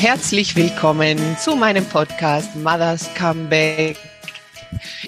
[0.00, 3.98] Herzlich willkommen zu meinem Podcast Mothers Comeback.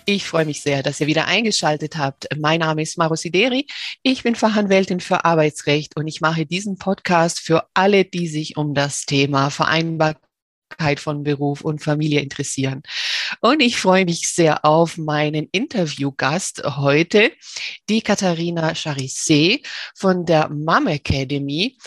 [0.04, 2.28] Ich freue mich sehr, dass ihr wieder eingeschaltet habt.
[2.38, 3.66] Mein Name ist Maro Sideri.
[4.02, 8.74] Ich bin Fachanwältin für Arbeitsrecht und ich mache diesen Podcast für alle, die sich um
[8.74, 10.20] das Thema Vereinbarkeit
[10.98, 12.82] von Beruf und Familie interessieren.
[13.40, 17.32] Und ich freue mich sehr auf meinen Interviewgast heute,
[17.88, 21.78] die Katharina Charissé von der Mom Academy,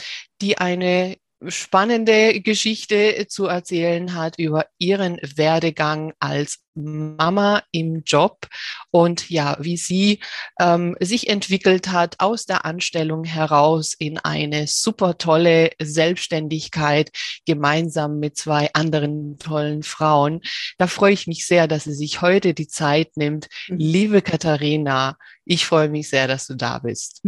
[0.41, 1.17] die eine
[1.47, 8.47] spannende Geschichte zu erzählen hat über ihren Werdegang als Mama im Job
[8.91, 10.19] und ja, wie sie
[10.59, 17.11] ähm, sich entwickelt hat aus der Anstellung heraus in eine super tolle Selbstständigkeit
[17.45, 20.41] gemeinsam mit zwei anderen tollen Frauen.
[20.77, 23.47] Da freue ich mich sehr, dass sie sich heute die Zeit nimmt.
[23.67, 23.77] Mhm.
[23.77, 27.21] Liebe Katharina, ich freue mich sehr, dass du da bist.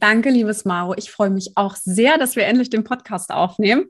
[0.00, 0.94] Danke, liebes Maro.
[0.96, 3.86] Ich freue mich auch sehr, dass wir endlich den Podcast aufnehmen.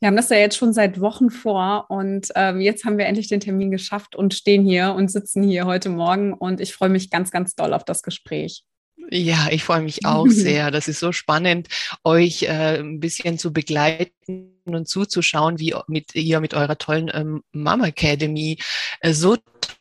[0.00, 3.28] Wir haben das ja jetzt schon seit Wochen vor und ähm, jetzt haben wir endlich
[3.28, 7.10] den Termin geschafft und stehen hier und sitzen hier heute Morgen und ich freue mich
[7.10, 8.64] ganz, ganz doll auf das Gespräch.
[9.10, 10.70] Ja, ich freue mich auch sehr.
[10.70, 11.68] Das ist so spannend,
[12.02, 17.42] euch äh, ein bisschen zu begleiten und zuzuschauen, wie mit, ihr mit eurer tollen ähm,
[17.52, 18.58] Mama Academy
[19.00, 19.36] äh, so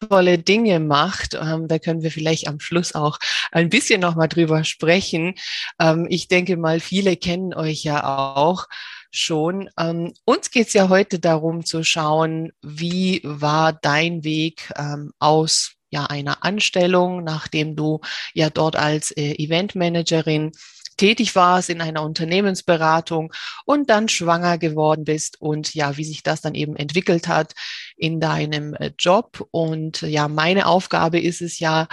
[0.09, 1.37] tolle Dinge macht.
[1.41, 3.19] Ähm, da können wir vielleicht am Schluss auch
[3.53, 5.35] ein bisschen nochmal drüber sprechen.
[5.79, 8.03] Ähm, ich denke mal, viele kennen euch ja
[8.35, 8.67] auch
[9.11, 9.69] schon.
[9.77, 15.73] Ähm, uns geht es ja heute darum zu schauen, wie war dein Weg ähm, aus
[15.89, 18.01] ja, einer Anstellung, nachdem du
[18.33, 20.51] ja dort als äh, Eventmanagerin
[20.97, 23.33] tätig warst in einer Unternehmensberatung
[23.65, 27.53] und dann schwanger geworden bist und ja, wie sich das dann eben entwickelt hat
[27.95, 29.47] in deinem äh, Job.
[29.51, 31.87] Und ja, meine Aufgabe ist es ja,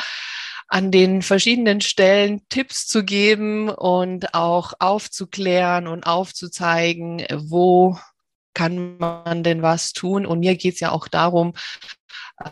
[0.68, 7.96] an den verschiedenen Stellen Tipps zu geben und auch aufzuklären und aufzuzeigen, wo
[8.54, 10.26] kann man denn was tun.
[10.26, 11.52] Und mir geht es ja auch darum,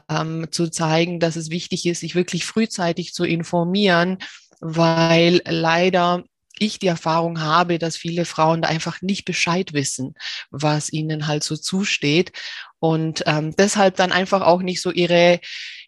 [0.08, 4.18] ähm, zu zeigen, dass es wichtig ist, sich wirklich frühzeitig zu informieren,
[4.60, 6.24] weil leider
[6.58, 10.14] ich die Erfahrung habe, dass viele Frauen da einfach nicht Bescheid wissen,
[10.50, 12.32] was ihnen halt so zusteht
[12.78, 15.40] und ähm, deshalb dann einfach auch nicht so ihre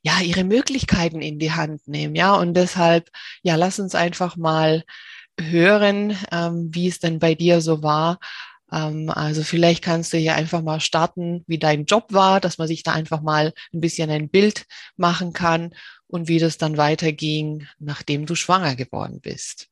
[0.07, 3.11] ja ihre Möglichkeiten in die Hand nehmen, ja und deshalb
[3.43, 4.85] ja lass uns einfach mal
[5.39, 8.19] hören, ähm, wie es denn bei dir so war.
[8.73, 12.69] Ähm, also vielleicht kannst du hier einfach mal starten, wie dein Job war, dass man
[12.69, 14.65] sich da einfach mal ein bisschen ein Bild
[14.97, 15.75] machen kann
[16.07, 19.69] und wie das dann weiterging, nachdem du schwanger geworden bist.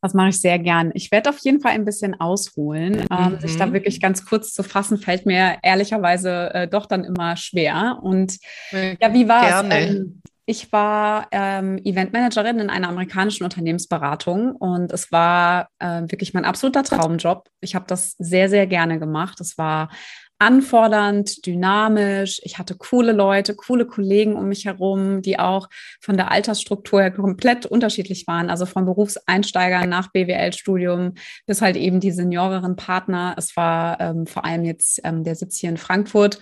[0.00, 0.92] Das mache ich sehr gern.
[0.94, 3.04] Ich werde auf jeden Fall ein bisschen ausholen.
[3.10, 3.40] Mhm.
[3.40, 7.98] sich da wirklich ganz kurz zu fassen, fällt mir ehrlicherweise äh, doch dann immer schwer.
[8.02, 8.38] Und
[8.72, 9.76] ja, wie war es?
[9.76, 16.46] Ähm, ich war ähm, Eventmanagerin in einer amerikanischen Unternehmensberatung und es war äh, wirklich mein
[16.46, 17.50] absoluter Traumjob.
[17.60, 19.42] Ich habe das sehr, sehr gerne gemacht.
[19.42, 19.90] Es war
[20.38, 22.40] anfordernd, dynamisch.
[22.44, 25.68] Ich hatte coole Leute, coole Kollegen um mich herum, die auch
[26.00, 28.48] von der Altersstruktur her komplett unterschiedlich waren.
[28.48, 31.14] Also von Berufseinsteigern nach BWL-Studium
[31.46, 33.34] bis halt eben die senioreren Partner.
[33.36, 36.38] Es war ähm, vor allem jetzt ähm, der Sitz hier in Frankfurt.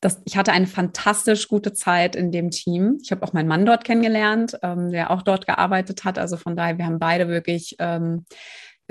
[0.00, 2.98] Das, ich hatte eine fantastisch gute Zeit in dem Team.
[3.02, 6.18] Ich habe auch meinen Mann dort kennengelernt, ähm, der auch dort gearbeitet hat.
[6.18, 8.24] Also von daher, wir haben beide wirklich ähm,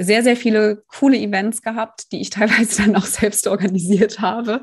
[0.01, 4.61] sehr, sehr viele coole Events gehabt, die ich teilweise dann auch selbst organisiert habe,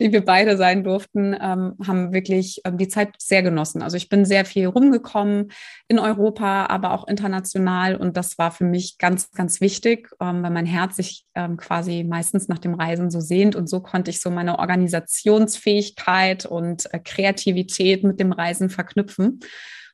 [0.00, 3.82] die wir beide sein durften, ähm, haben wirklich ähm, die Zeit sehr genossen.
[3.82, 5.50] Also ich bin sehr viel rumgekommen
[5.88, 10.50] in Europa, aber auch international und das war für mich ganz, ganz wichtig, ähm, weil
[10.50, 14.20] mein Herz sich ähm, quasi meistens nach dem Reisen so sehnt und so konnte ich
[14.20, 19.40] so meine Organisationsfähigkeit und äh, Kreativität mit dem Reisen verknüpfen.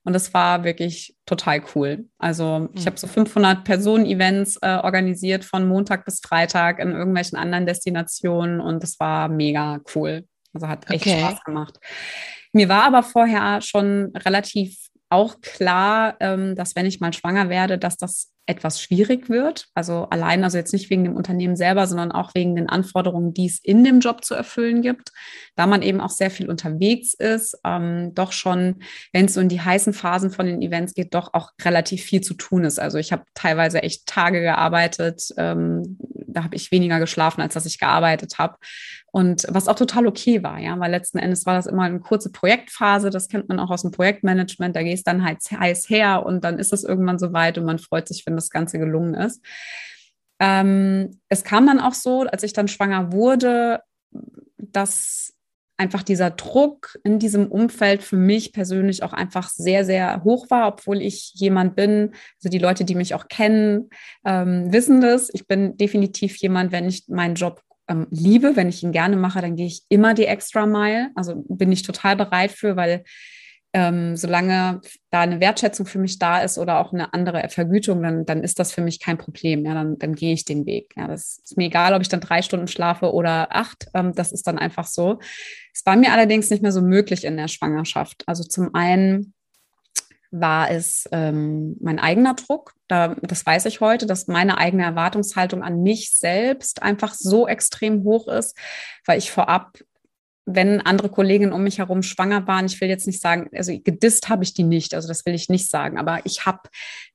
[0.05, 2.07] Und das war wirklich total cool.
[2.19, 7.65] Also ich habe so 500 Personen-Events äh, organisiert von Montag bis Freitag in irgendwelchen anderen
[7.65, 10.27] Destinationen und das war mega cool.
[10.53, 11.21] Also hat echt okay.
[11.21, 11.81] Spaß gemacht.
[12.53, 14.79] Mir war aber vorher schon relativ
[15.09, 19.69] auch klar, ähm, dass wenn ich mal schwanger werde, dass das etwas schwierig wird.
[19.75, 23.47] Also allein, also jetzt nicht wegen dem Unternehmen selber, sondern auch wegen den Anforderungen, die
[23.47, 25.13] es in dem Job zu erfüllen gibt,
[25.57, 28.83] da man eben auch sehr viel unterwegs ist, ähm, doch schon,
[29.13, 32.21] wenn es so in die heißen Phasen von den Events geht, doch auch relativ viel
[32.21, 32.79] zu tun ist.
[32.79, 37.67] Also ich habe teilweise echt Tage gearbeitet, ähm, da habe ich weniger geschlafen, als dass
[37.67, 38.57] ich gearbeitet habe.
[39.15, 42.33] Und was auch total okay war, ja, weil letzten Endes war das immer eine kurze
[42.33, 46.43] Projektphase, das kennt man auch aus dem Projektmanagement, da gehst dann halt heiß her und
[46.43, 49.43] dann ist es irgendwann soweit und man freut sich, wenn das Ganze gelungen ist.
[50.41, 53.81] Ähm, es kam dann auch so, als ich dann schwanger wurde,
[54.59, 55.35] dass
[55.77, 60.69] einfach dieser Druck in diesem Umfeld für mich persönlich auch einfach sehr, sehr hoch war,
[60.69, 63.91] obwohl ich jemand bin, also die Leute, die mich auch kennen,
[64.25, 65.31] ähm, wissen das.
[65.33, 68.57] Ich bin definitiv jemand, wenn ich meinen Job ähm, liebe.
[68.57, 71.11] Wenn ich ihn gerne mache, dann gehe ich immer die extra Mile.
[71.17, 73.05] Also bin ich total bereit für, weil
[73.75, 74.81] ähm, solange
[75.11, 78.61] da eine Wertschätzung für mich da ist oder auch eine andere Vergütung, dann, dann ist
[78.61, 79.67] das für mich kein Problem.
[79.67, 80.95] Ja, dann, dann gehe ich den Weg.
[80.97, 83.89] Ja, das ist mir egal, ob ich dann drei Stunden schlafe oder acht.
[83.93, 85.19] Ähm, das ist dann einfach so.
[85.75, 88.23] Es war mir allerdings nicht mehr so möglich in der Schwangerschaft.
[88.27, 89.35] Also zum einen
[90.31, 92.75] war es ähm, mein eigener Druck.
[92.87, 98.05] Da, das weiß ich heute, dass meine eigene Erwartungshaltung an mich selbst einfach so extrem
[98.05, 98.57] hoch ist,
[99.05, 99.79] weil ich vorab
[100.47, 104.29] wenn andere Kolleginnen um mich herum schwanger waren, ich will jetzt nicht sagen, also gedisst
[104.29, 106.69] habe ich die nicht, also das will ich nicht sagen, aber ich habe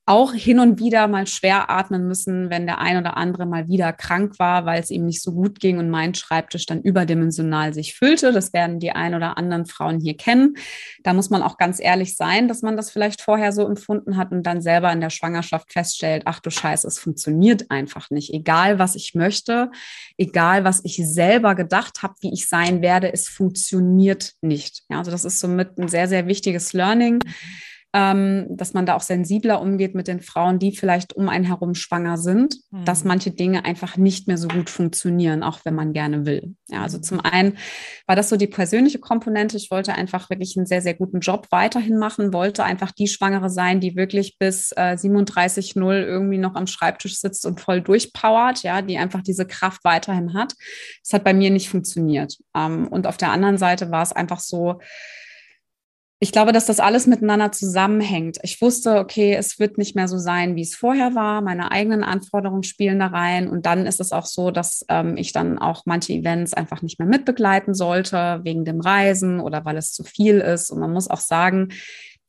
[0.10, 3.94] auch hin und wieder mal schwer atmen müssen, wenn der ein oder andere mal wieder
[3.94, 7.94] krank war, weil es ihm nicht so gut ging und mein Schreibtisch dann überdimensional sich
[7.94, 8.32] füllte.
[8.32, 10.56] Das werden die ein oder anderen Frauen hier kennen.
[11.04, 14.32] Da muss man auch ganz ehrlich sein, dass man das vielleicht vorher so empfunden hat
[14.32, 18.34] und dann selber in der Schwangerschaft feststellt, ach du Scheiße, es funktioniert einfach nicht.
[18.34, 19.70] Egal, was ich möchte,
[20.18, 24.82] egal, was ich selber gedacht habe, wie ich sein werde, es funktioniert nicht.
[24.90, 27.20] Ja, also das ist somit ein sehr, sehr wichtiges Learning
[27.91, 31.74] ähm, dass man da auch sensibler umgeht mit den Frauen, die vielleicht um einen herum
[31.74, 32.86] schwanger sind, mhm.
[32.86, 36.56] dass manche Dinge einfach nicht mehr so gut funktionieren, auch wenn man gerne will.
[36.68, 37.57] Ja, also zum einen
[38.06, 39.57] war das so die persönliche Komponente.
[39.57, 43.50] Ich wollte einfach wirklich einen sehr, sehr guten Job weiterhin machen, wollte einfach die Schwangere
[43.50, 48.83] sein, die wirklich bis äh, 37.0 irgendwie noch am Schreibtisch sitzt und voll durchpowert, ja,
[48.83, 50.53] die einfach diese Kraft weiterhin hat.
[51.03, 52.38] Das hat bei mir nicht funktioniert.
[52.56, 54.80] Ähm, und auf der anderen Seite war es einfach so,
[56.21, 58.39] ich glaube, dass das alles miteinander zusammenhängt.
[58.44, 61.42] Ich wusste, okay, es wird nicht mehr so sein, wie es vorher war.
[61.42, 63.48] Meine eigenen Anforderungen spielen da rein.
[63.48, 67.00] Und dann ist es auch so, dass ähm, ich dann auch manche Events einfach nicht
[67.00, 70.71] mehr mitbegleiten sollte, wegen dem Reisen oder weil es zu viel ist.
[70.71, 71.69] Und man muss auch sagen,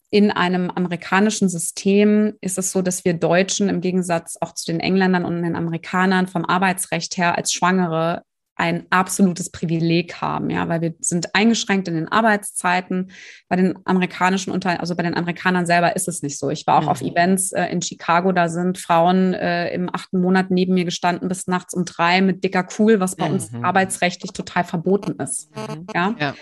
[0.08, 4.78] in einem amerikanischen System ist es so, dass wir Deutschen im Gegensatz auch zu den
[4.78, 8.22] Engländern und den Amerikanern vom Arbeitsrecht her als Schwangere
[8.60, 13.10] ein absolutes Privileg haben, ja, weil wir sind eingeschränkt in den Arbeitszeiten.
[13.48, 16.50] Bei den amerikanischen Unter also bei den Amerikanern selber ist es nicht so.
[16.50, 16.88] Ich war auch mhm.
[16.88, 21.26] auf Events äh, in Chicago, da sind Frauen äh, im achten Monat neben mir gestanden
[21.26, 23.34] bis nachts um drei mit dicker Cool, was bei mhm.
[23.34, 25.48] uns arbeitsrechtlich total verboten ist.
[25.56, 25.86] Mhm.
[25.94, 26.14] Ja?
[26.18, 26.34] ja.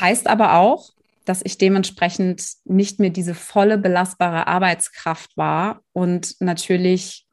[0.00, 0.90] Heißt aber auch,
[1.24, 7.26] dass ich dementsprechend nicht mehr diese volle belastbare Arbeitskraft war und natürlich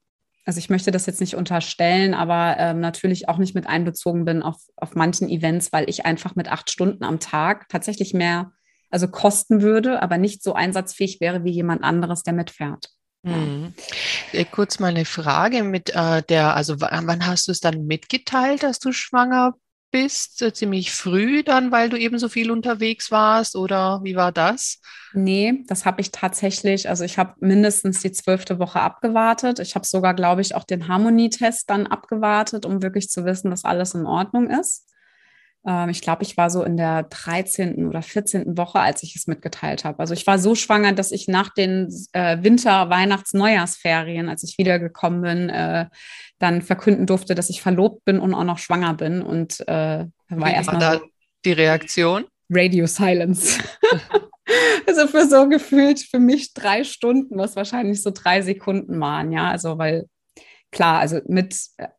[0.49, 4.41] also ich möchte das jetzt nicht unterstellen, aber ähm, natürlich auch nicht mit einbezogen bin
[4.41, 8.51] auf, auf manchen Events, weil ich einfach mit acht Stunden am Tag tatsächlich mehr,
[8.89, 12.87] also kosten würde, aber nicht so einsatzfähig wäre wie jemand anderes, der mitfährt.
[13.21, 13.75] Mhm.
[14.31, 18.63] Äh, kurz mal eine Frage mit äh, der, also wann hast du es dann mitgeteilt,
[18.63, 19.53] dass du schwanger
[19.91, 24.31] bist, äh, ziemlich früh dann, weil du eben so viel unterwegs warst oder wie war
[24.31, 24.81] das?
[25.13, 29.59] Nee, das habe ich tatsächlich, also ich habe mindestens die zwölfte Woche abgewartet.
[29.59, 33.65] Ich habe sogar, glaube ich, auch den Harmonietest dann abgewartet, um wirklich zu wissen, dass
[33.65, 34.85] alles in Ordnung ist.
[35.65, 37.87] Ähm, ich glaube, ich war so in der 13.
[37.87, 38.57] oder 14.
[38.57, 39.99] Woche, als ich es mitgeteilt habe.
[39.99, 44.57] Also ich war so schwanger, dass ich nach den äh, Winter-, Weihnachts-, Neujahrsferien, als ich
[44.57, 45.87] wiedergekommen bin, äh,
[46.39, 49.21] dann verkünden durfte, dass ich verlobt bin und auch noch schwanger bin.
[49.21, 51.01] Und äh, war erstmal da
[51.45, 52.25] die Reaktion?
[52.49, 53.59] Radio Silence.
[54.87, 59.49] also für so gefühlt für mich drei Stunden, was wahrscheinlich so drei Sekunden waren, ja.
[59.49, 60.07] Also weil
[60.71, 61.55] klar, also mit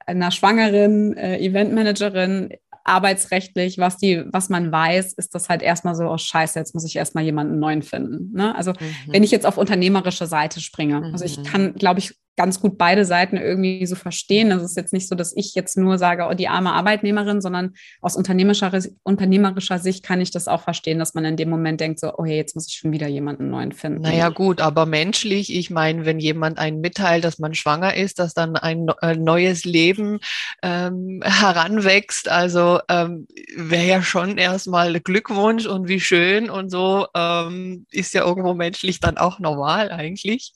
[0.06, 2.50] einer schwangeren äh, Eventmanagerin
[2.84, 6.84] arbeitsrechtlich, was die, was man weiß, ist das halt erstmal so, oh Scheiße, jetzt muss
[6.84, 8.32] ich erstmal jemanden neuen finden.
[8.34, 8.54] Ne?
[8.54, 8.94] Also mhm.
[9.08, 11.42] wenn ich jetzt auf unternehmerische Seite springe, also ich mhm.
[11.44, 14.48] kann, glaube ich, ganz gut beide Seiten irgendwie so verstehen.
[14.48, 17.74] Das ist jetzt nicht so, dass ich jetzt nur sage, oh, die arme Arbeitnehmerin, sondern
[18.00, 22.00] aus unternehmerischer, unternehmerischer Sicht kann ich das auch verstehen, dass man in dem Moment denkt,
[22.00, 24.00] so, oh hey, jetzt muss ich schon wieder jemanden neuen finden.
[24.00, 28.32] Naja, gut, aber menschlich, ich meine, wenn jemand einen mitteilt, dass man schwanger ist, dass
[28.32, 30.20] dann ein äh, neues Leben
[30.62, 37.84] ähm, heranwächst, also ähm, wäre ja schon erstmal Glückwunsch und wie schön und so ähm,
[37.90, 40.54] ist ja irgendwo menschlich dann auch normal eigentlich.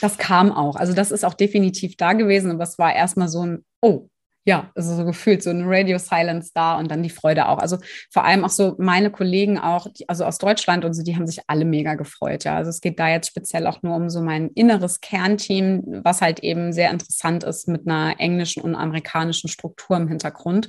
[0.00, 0.76] Das kam auch.
[0.76, 4.08] Also das ist auch definitiv da gewesen, aber es war erstmal so ein, oh,
[4.46, 7.58] ja, also so gefühlt so ein Radio Silence da und dann die Freude auch.
[7.58, 7.78] Also
[8.12, 11.26] vor allem auch so meine Kollegen auch, die, also aus Deutschland und so, die haben
[11.26, 12.44] sich alle mega gefreut.
[12.44, 16.22] Ja, also es geht da jetzt speziell auch nur um so mein inneres Kernteam, was
[16.22, 20.68] halt eben sehr interessant ist mit einer englischen und amerikanischen Struktur im Hintergrund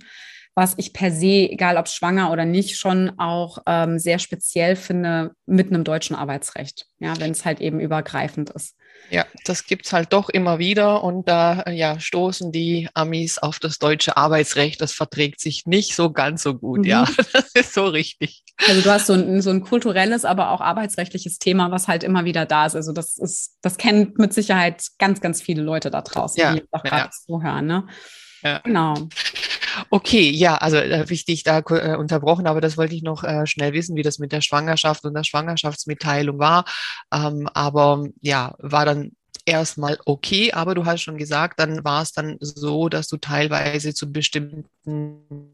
[0.58, 5.34] was ich per se, egal ob schwanger oder nicht, schon auch ähm, sehr speziell finde
[5.46, 8.76] mit einem deutschen Arbeitsrecht, ja, wenn es halt eben übergreifend ist.
[9.12, 13.60] Ja, das gibt es halt doch immer wieder und da ja, stoßen die Amis auf
[13.60, 14.82] das deutsche Arbeitsrecht.
[14.82, 16.86] Das verträgt sich nicht so ganz so gut, mhm.
[16.86, 17.08] ja.
[17.34, 18.44] Das ist so richtig.
[18.68, 22.26] Also du hast so ein, so ein kulturelles, aber auch arbeitsrechtliches Thema, was halt immer
[22.26, 22.76] wieder da ist.
[22.76, 26.64] Also das ist, das kennen mit Sicherheit ganz, ganz viele Leute da draußen, ja, die
[26.72, 26.90] auch ja.
[26.90, 27.68] gerade zuhören.
[27.68, 27.88] Ne?
[28.42, 28.58] Ja.
[28.64, 29.08] Genau.
[29.90, 33.24] Okay, ja, also da habe ich dich da äh, unterbrochen, aber das wollte ich noch
[33.24, 36.66] äh, schnell wissen, wie das mit der Schwangerschaft und der Schwangerschaftsmitteilung war.
[37.14, 39.12] Ähm, aber ja, war dann
[39.46, 43.94] erstmal okay, aber du hast schon gesagt, dann war es dann so, dass du teilweise
[43.94, 45.54] zu bestimmten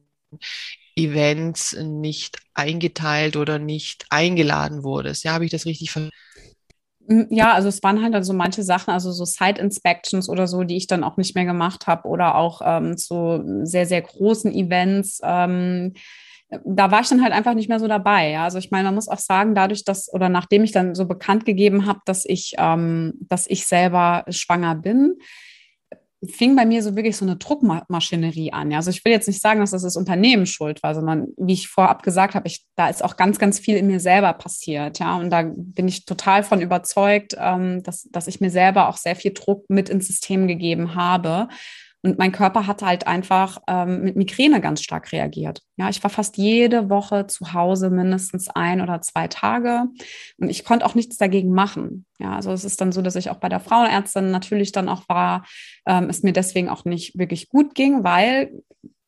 [0.96, 5.24] Events nicht eingeteilt oder nicht eingeladen wurdest.
[5.24, 6.16] Ja, habe ich das richtig verstanden?
[7.08, 10.88] Ja, also es waren halt also manche Sachen, also so Site-Inspections oder so, die ich
[10.88, 15.20] dann auch nicht mehr gemacht habe oder auch ähm, zu sehr, sehr großen Events.
[15.22, 15.94] Ähm,
[16.64, 18.30] da war ich dann halt einfach nicht mehr so dabei.
[18.30, 18.44] Ja?
[18.46, 21.46] Also ich meine, man muss auch sagen, dadurch, dass oder nachdem ich dann so bekannt
[21.46, 25.16] gegeben habe, dass ich, ähm, dass ich selber schwanger bin,
[26.28, 28.74] fing bei mir so wirklich so eine Druckmaschinerie an.
[28.74, 31.68] Also ich will jetzt nicht sagen, dass das das Unternehmen schuld war, sondern wie ich
[31.68, 35.00] vorab gesagt habe, ich, da ist auch ganz, ganz viel in mir selber passiert.
[35.00, 35.18] Ja?
[35.18, 39.16] Und da bin ich total von überzeugt, ähm, dass, dass ich mir selber auch sehr
[39.16, 41.48] viel Druck mit ins System gegeben habe.
[42.06, 45.62] Und mein Körper hat halt einfach ähm, mit Migräne ganz stark reagiert.
[45.78, 49.86] Ja, ich war fast jede Woche zu Hause mindestens ein oder zwei Tage
[50.38, 52.06] und ich konnte auch nichts dagegen machen.
[52.20, 55.08] Ja, also es ist dann so, dass ich auch bei der Frauenärztin natürlich dann auch
[55.08, 55.46] war,
[55.88, 58.52] ähm, es mir deswegen auch nicht wirklich gut ging, weil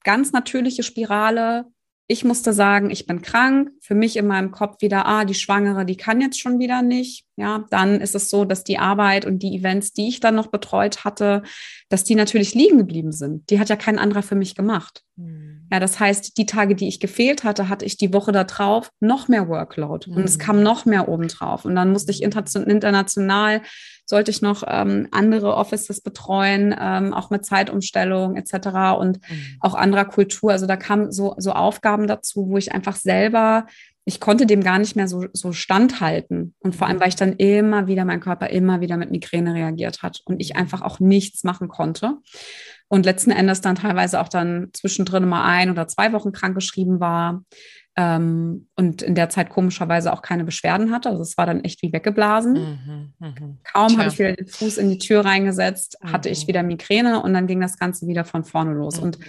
[0.06, 1.66] ganz natürliche Spirale,
[2.08, 3.72] ich musste sagen, ich bin krank.
[3.82, 7.26] Für mich in meinem Kopf wieder, ah, die Schwangere, die kann jetzt schon wieder nicht.
[7.36, 10.48] Ja, dann ist es so, dass die Arbeit und die Events, die ich dann noch
[10.48, 11.42] betreut hatte,
[11.90, 13.50] dass die natürlich liegen geblieben sind.
[13.50, 15.04] Die hat ja kein anderer für mich gemacht.
[15.16, 15.68] Mhm.
[15.72, 19.28] Ja, das heißt, die Tage, die ich gefehlt hatte, hatte ich die Woche darauf noch
[19.28, 20.18] mehr Workload mhm.
[20.18, 20.40] und es hm.
[20.40, 21.66] kam noch mehr obendrauf.
[21.66, 23.62] Und dann musste ich international
[24.06, 28.98] sollte ich noch ähm, andere Offices betreuen, ähm, auch mit Zeitumstellung etc.
[28.98, 29.58] und mhm.
[29.60, 30.52] auch anderer Kultur.
[30.52, 33.66] Also da kamen so, so Aufgaben dazu, wo ich einfach selber,
[34.06, 36.54] ich konnte dem gar nicht mehr so, so standhalten.
[36.60, 40.04] Und vor allem, weil ich dann immer wieder, mein Körper immer wieder mit Migräne reagiert
[40.04, 42.18] hat und ich einfach auch nichts machen konnte.
[42.88, 47.42] Und letzten Endes dann teilweise auch dann zwischendrin mal ein oder zwei Wochen krankgeschrieben war
[47.98, 51.10] ähm, und in der Zeit komischerweise auch keine Beschwerden hatte.
[51.10, 52.54] Also es war dann echt wie weggeblasen.
[52.54, 53.34] Mhm, mh.
[53.64, 56.12] Kaum habe ich wieder den Fuß in die Tür reingesetzt, mhm.
[56.12, 56.48] hatte ich mhm.
[56.48, 58.98] wieder Migräne und dann ging das Ganze wieder von vorne los.
[58.98, 59.04] Mhm.
[59.04, 59.20] Und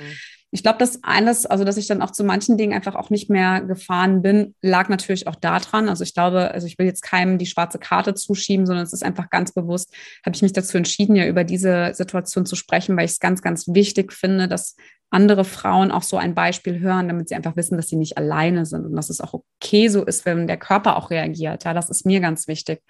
[0.53, 3.29] ich glaube, dass alles, also dass ich dann auch zu manchen Dingen einfach auch nicht
[3.29, 5.89] mehr gefahren bin, lag natürlich auch daran.
[5.89, 9.05] Also ich glaube, also ich will jetzt keinem die schwarze Karte zuschieben, sondern es ist
[9.05, 9.93] einfach ganz bewusst,
[10.25, 13.43] habe ich mich dazu entschieden, ja über diese Situation zu sprechen, weil ich es ganz,
[13.43, 14.77] ganz wichtig finde, dass
[15.11, 18.67] andere Frauen auch so ein Beispiel hören, damit sie einfach wissen, dass sie nicht alleine
[18.67, 21.65] sind und dass es auch okay so ist, wenn der Körper auch reagiert.
[21.65, 22.83] Ja, das ist mir ganz wichtig,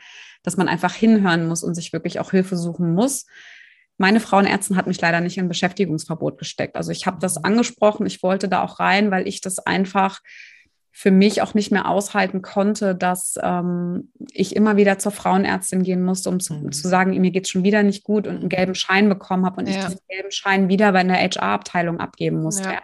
[0.42, 3.26] dass man einfach hinhören muss und sich wirklich auch Hilfe suchen muss.
[3.98, 6.76] Meine Frauenärztin hat mich leider nicht in Beschäftigungsverbot gesteckt.
[6.76, 10.20] Also ich habe das angesprochen, ich wollte da auch rein, weil ich das einfach
[10.98, 16.02] für mich auch nicht mehr aushalten konnte, dass ähm, ich immer wieder zur Frauenärztin gehen
[16.02, 16.72] musste, um zu, mhm.
[16.72, 19.60] zu sagen, mir geht es schon wieder nicht gut und einen gelben Schein bekommen habe
[19.60, 19.74] und ja.
[19.74, 22.70] ich diesen gelben Schein wieder bei einer HR-Abteilung abgeben musste.
[22.70, 22.80] Ja.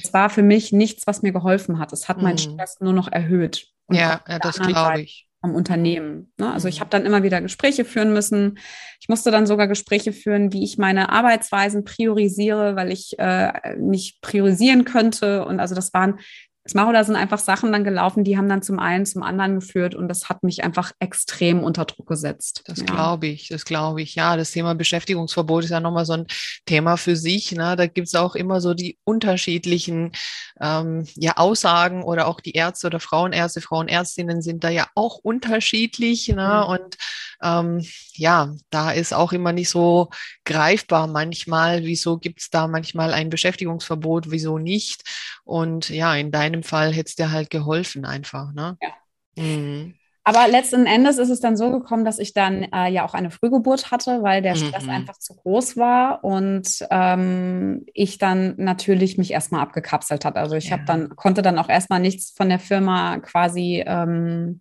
[0.00, 1.92] Das war für mich nichts, was mir geholfen hat.
[1.92, 2.22] Es hat mhm.
[2.22, 3.66] meinen Stress nur noch erhöht.
[3.86, 6.32] Und ja, ja das glaube ich vom Unternehmen.
[6.38, 6.52] Ne?
[6.52, 6.80] Also ich mhm.
[6.80, 8.60] habe dann immer wieder Gespräche führen müssen.
[9.00, 14.20] Ich musste dann sogar Gespräche führen, wie ich meine Arbeitsweisen priorisiere, weil ich äh, nicht
[14.20, 15.44] priorisieren könnte.
[15.44, 16.20] Und also das waren
[16.68, 19.94] Smaro, da sind einfach Sachen dann gelaufen, die haben dann zum einen zum anderen geführt
[19.94, 22.62] und das hat mich einfach extrem unter Druck gesetzt.
[22.66, 22.84] Das ja.
[22.84, 24.14] glaube ich, das glaube ich.
[24.14, 26.26] Ja, das Thema Beschäftigungsverbot ist ja nochmal so ein
[26.66, 27.52] Thema für sich.
[27.52, 27.74] Ne?
[27.76, 30.12] Da gibt es auch immer so die unterschiedlichen
[30.60, 36.28] ähm, ja, Aussagen oder auch die Ärzte oder Frauenärzte, Frauenärztinnen sind da ja auch unterschiedlich.
[36.28, 36.64] Ne?
[36.66, 36.72] Mhm.
[36.72, 36.96] Und
[37.42, 40.10] ähm, ja, da ist auch immer nicht so
[40.44, 45.02] greifbar manchmal, wieso gibt es da manchmal ein Beschäftigungsverbot, wieso nicht.
[45.44, 48.52] Und ja, in deinem Fall hätte es dir halt geholfen einfach.
[48.52, 48.76] Ne?
[48.80, 49.42] Ja.
[49.42, 49.94] Mhm.
[50.28, 53.30] Aber letzten Endes ist es dann so gekommen, dass ich dann äh, ja auch eine
[53.30, 54.90] Frühgeburt hatte, weil der Stress mhm.
[54.90, 60.36] einfach zu groß war und ähm, ich dann natürlich mich erstmal abgekapselt hat.
[60.36, 60.72] Also ich ja.
[60.72, 64.60] habe dann konnte dann auch erstmal nichts von der Firma quasi ähm,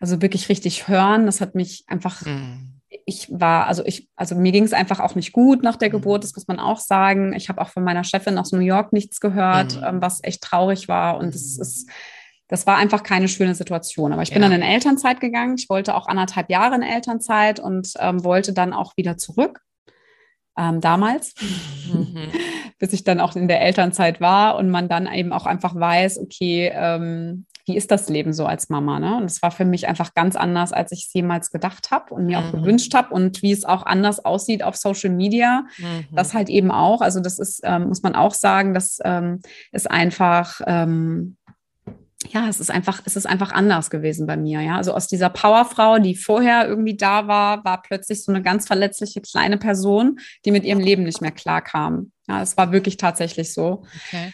[0.00, 1.26] also wirklich richtig hören.
[1.26, 2.80] Das hat mich einfach, mhm.
[3.04, 5.92] ich war, also ich, also mir ging es einfach auch nicht gut nach der mhm.
[5.92, 7.32] Geburt, das muss man auch sagen.
[7.32, 9.84] Ich habe auch von meiner Chefin aus New York nichts gehört, mhm.
[9.84, 11.18] ähm, was echt traurig war.
[11.18, 11.62] Und es mhm.
[11.62, 11.90] ist,
[12.48, 14.12] das war einfach keine schöne Situation.
[14.12, 14.48] Aber ich bin ja.
[14.48, 15.56] dann in Elternzeit gegangen.
[15.58, 19.60] Ich wollte auch anderthalb Jahre in Elternzeit und ähm, wollte dann auch wieder zurück.
[20.56, 21.34] Ähm, damals,
[21.92, 22.32] mhm.
[22.78, 26.18] bis ich dann auch in der Elternzeit war und man dann eben auch einfach weiß,
[26.18, 28.98] okay, ähm, wie ist das Leben so als Mama?
[28.98, 29.16] Ne?
[29.16, 32.26] Und es war für mich einfach ganz anders, als ich es jemals gedacht habe und
[32.26, 32.44] mir mhm.
[32.46, 35.64] auch gewünscht habe und wie es auch anders aussieht auf Social Media.
[35.76, 36.06] Mhm.
[36.12, 37.02] Das halt eben auch.
[37.02, 41.36] Also das ist, ähm, muss man auch sagen, dass ähm, es einfach ähm,
[42.32, 44.76] ja, es ist einfach, es ist einfach anders gewesen bei mir, ja.
[44.76, 49.20] Also aus dieser Powerfrau, die vorher irgendwie da war, war plötzlich so eine ganz verletzliche
[49.20, 52.10] kleine Person, die mit ihrem Leben nicht mehr klarkam.
[52.26, 53.84] Ja, es war wirklich tatsächlich so.
[54.08, 54.32] Okay.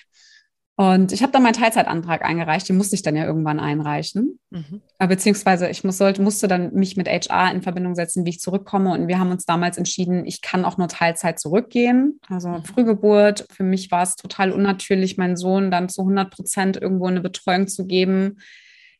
[0.76, 4.40] Und ich habe dann meinen Teilzeitantrag eingereicht, den musste ich dann ja irgendwann einreichen.
[4.50, 4.82] Mhm.
[4.98, 8.92] Beziehungsweise ich muss, sollte, musste dann mich mit HR in Verbindung setzen, wie ich zurückkomme.
[8.92, 12.18] Und wir haben uns damals entschieden, ich kann auch nur Teilzeit zurückgehen.
[12.28, 12.64] Also mhm.
[12.64, 17.20] Frühgeburt, für mich war es total unnatürlich, meinen Sohn dann zu 100 Prozent irgendwo eine
[17.20, 18.40] Betreuung zu geben.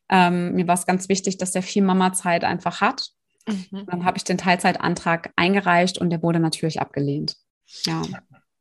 [0.09, 3.09] Ähm, mir war es ganz wichtig, dass der viel Mama-Zeit einfach hat.
[3.47, 3.85] Mhm.
[3.87, 7.35] Dann habe ich den Teilzeitantrag eingereicht und der wurde natürlich abgelehnt.
[7.85, 8.01] Ja.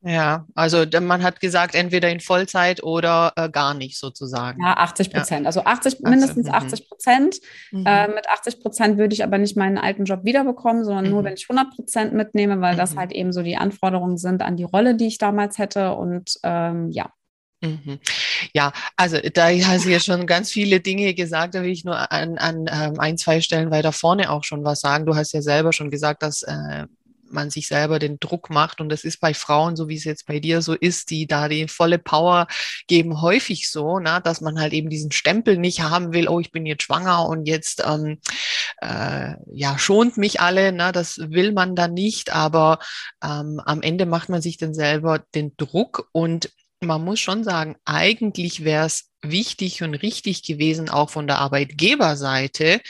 [0.06, 4.62] Ja, also man hat gesagt, entweder in Vollzeit oder äh, gar nicht sozusagen.
[4.62, 5.42] Ja, 80 Prozent.
[5.42, 5.46] Ja.
[5.46, 6.84] Also 80, mindestens 80 mhm.
[6.88, 7.36] Prozent.
[7.70, 7.86] Mhm.
[7.86, 11.10] Äh, mit 80 Prozent würde ich aber nicht meinen alten Job wiederbekommen, sondern mhm.
[11.10, 12.78] nur, wenn ich 100 Prozent mitnehme, weil mhm.
[12.78, 15.94] das halt eben so die Anforderungen sind an die Rolle, die ich damals hätte.
[15.94, 17.10] Und ähm, ja.
[17.62, 17.98] Mhm.
[18.52, 22.12] Ja, also da hast du ja schon ganz viele Dinge gesagt, da will ich nur
[22.12, 25.06] an, an ähm, ein, zwei Stellen weiter vorne auch schon was sagen.
[25.06, 26.84] Du hast ja selber schon gesagt, dass äh,
[27.34, 28.80] man sich selber den Druck macht.
[28.80, 31.48] Und das ist bei Frauen, so wie es jetzt bei dir so ist, die da
[31.48, 32.46] die volle Power
[32.86, 36.52] geben, häufig so, na, dass man halt eben diesen Stempel nicht haben will, oh, ich
[36.52, 38.18] bin jetzt schwanger und jetzt ähm,
[38.80, 40.72] äh, ja schont mich alle.
[40.72, 42.78] Na, das will man dann nicht, aber
[43.22, 46.50] ähm, am Ende macht man sich dann selber den Druck und
[46.80, 52.80] man muss schon sagen, eigentlich wäre es wichtig und richtig gewesen, auch von der Arbeitgeberseite,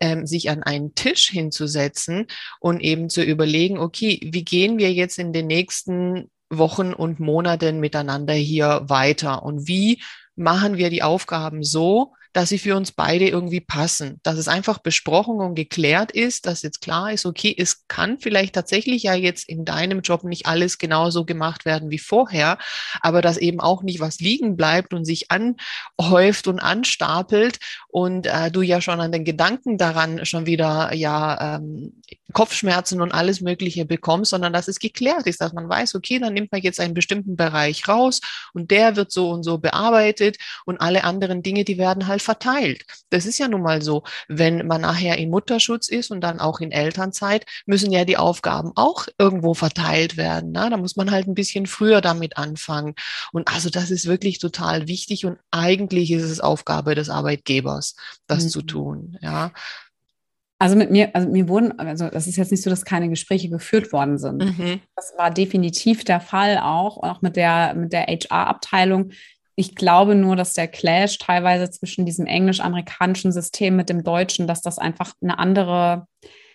[0.00, 2.26] ähm, sich an einen Tisch hinzusetzen
[2.60, 7.80] und eben zu überlegen, okay, wie gehen wir jetzt in den nächsten Wochen und Monaten
[7.80, 9.42] miteinander hier weiter?
[9.42, 10.02] Und wie
[10.36, 14.78] machen wir die Aufgaben so, dass sie für uns beide irgendwie passen, dass es einfach
[14.78, 19.48] besprochen und geklärt ist, dass jetzt klar ist, okay, es kann vielleicht tatsächlich ja jetzt
[19.48, 22.58] in deinem Job nicht alles genauso gemacht werden wie vorher,
[23.00, 27.58] aber dass eben auch nicht was liegen bleibt und sich anhäuft und anstapelt
[27.88, 32.00] und äh, du ja schon an den Gedanken daran schon wieder ja ähm,
[32.32, 36.34] Kopfschmerzen und alles Mögliche bekommst, sondern dass es geklärt ist, dass man weiß, okay, dann
[36.34, 38.20] nimmt man jetzt einen bestimmten Bereich raus
[38.52, 42.84] und der wird so und so bearbeitet und alle anderen Dinge, die werden halt verteilt.
[43.10, 44.02] Das ist ja nun mal so.
[44.28, 48.72] Wenn man nachher in Mutterschutz ist und dann auch in Elternzeit, müssen ja die Aufgaben
[48.74, 50.52] auch irgendwo verteilt werden.
[50.52, 50.68] Ne?
[50.70, 52.94] Da muss man halt ein bisschen früher damit anfangen.
[53.32, 58.44] Und also das ist wirklich total wichtig und eigentlich ist es Aufgabe des Arbeitgebers, das
[58.44, 58.48] mhm.
[58.48, 59.18] zu tun.
[59.20, 59.52] Ja.
[60.62, 63.48] Also mit mir, also mir wurden, also das ist jetzt nicht so, dass keine Gespräche
[63.48, 64.58] geführt worden sind.
[64.58, 64.80] Mhm.
[64.94, 69.12] Das war definitiv der Fall auch, auch mit der, mit der HR-Abteilung.
[69.60, 74.62] Ich glaube nur, dass der Clash teilweise zwischen diesem englisch-amerikanischen System mit dem deutschen, dass
[74.62, 76.06] das einfach eine andere,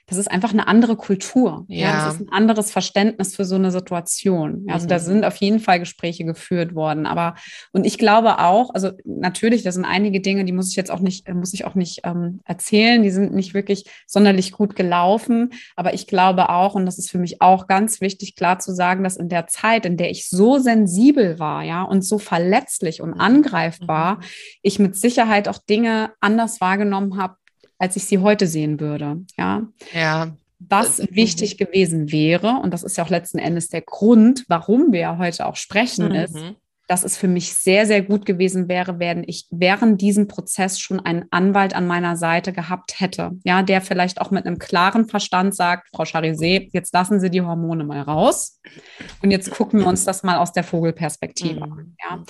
[0.07, 1.65] das ist einfach eine andere Kultur.
[1.67, 1.87] Ja.
[1.87, 2.05] ja.
[2.05, 4.65] Das ist ein anderes Verständnis für so eine Situation.
[4.69, 4.89] Also mhm.
[4.89, 7.07] da sind auf jeden Fall Gespräche geführt worden.
[7.07, 7.33] Aber
[7.71, 10.99] und ich glaube auch, also natürlich, da sind einige Dinge, die muss ich jetzt auch
[10.99, 13.01] nicht, muss ich auch nicht ähm, erzählen.
[13.01, 15.49] Die sind nicht wirklich sonderlich gut gelaufen.
[15.75, 19.03] Aber ich glaube auch, und das ist für mich auch ganz wichtig, klar zu sagen,
[19.03, 23.15] dass in der Zeit, in der ich so sensibel war, ja, und so verletzlich und
[23.15, 23.21] mhm.
[23.21, 24.21] angreifbar, mhm.
[24.61, 27.37] ich mit Sicherheit auch Dinge anders wahrgenommen habe,
[27.77, 29.25] als ich sie heute sehen würde.
[29.37, 29.63] Ja.
[29.93, 30.35] Ja.
[30.59, 35.01] Was wichtig gewesen wäre, und das ist ja auch letzten Endes der Grund, warum wir
[35.01, 36.15] ja heute auch sprechen, mhm.
[36.15, 36.37] ist,
[36.87, 40.99] dass es für mich sehr, sehr gut gewesen wäre, wenn ich während diesem Prozess schon
[40.99, 45.55] einen Anwalt an meiner Seite gehabt hätte, ja, der vielleicht auch mit einem klaren Verstand
[45.55, 48.59] sagt, Frau Charizé, jetzt lassen Sie die Hormone mal raus
[49.21, 51.73] und jetzt gucken wir uns das mal aus der Vogelperspektive mhm.
[51.73, 52.23] an, ja.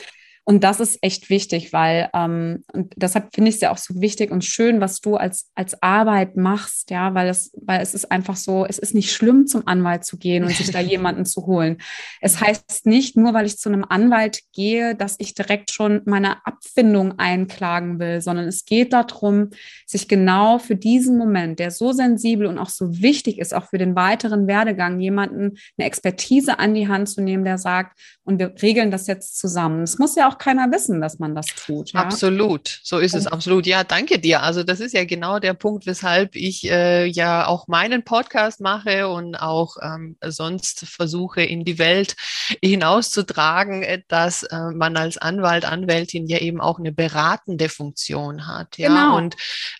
[0.47, 3.99] Und das ist echt wichtig, weil ähm, und deshalb finde ich es ja auch so
[3.99, 8.11] wichtig und schön, was du als, als Arbeit machst, ja, weil es, weil es ist
[8.11, 11.47] einfach so, es ist nicht schlimm, zum Anwalt zu gehen und sich da jemanden zu
[11.47, 11.77] holen.
[12.21, 16.45] Es heißt nicht, nur weil ich zu einem Anwalt gehe, dass ich direkt schon meine
[16.45, 19.49] Abfindung einklagen will, sondern es geht darum,
[19.87, 23.79] sich genau für diesen Moment, der so sensibel und auch so wichtig ist, auch für
[23.79, 28.53] den weiteren Werdegang, jemanden eine Expertise an die Hand zu nehmen, der sagt, und wir
[28.61, 29.81] regeln das jetzt zusammen.
[29.81, 31.93] Es muss ja auch keiner wissen, dass man das tut.
[31.93, 32.01] Ja?
[32.01, 33.65] Absolut, so ist es absolut.
[33.65, 34.43] Ja, danke dir.
[34.43, 39.07] Also das ist ja genau der Punkt, weshalb ich äh, ja auch meinen Podcast mache
[39.07, 42.15] und auch ähm, sonst versuche in die Welt
[42.61, 48.77] hinauszutragen, äh, dass äh, man als Anwalt, Anwältin ja eben auch eine beratende Funktion hat.
[48.77, 49.17] Ja, genau.
[49.17, 49.35] und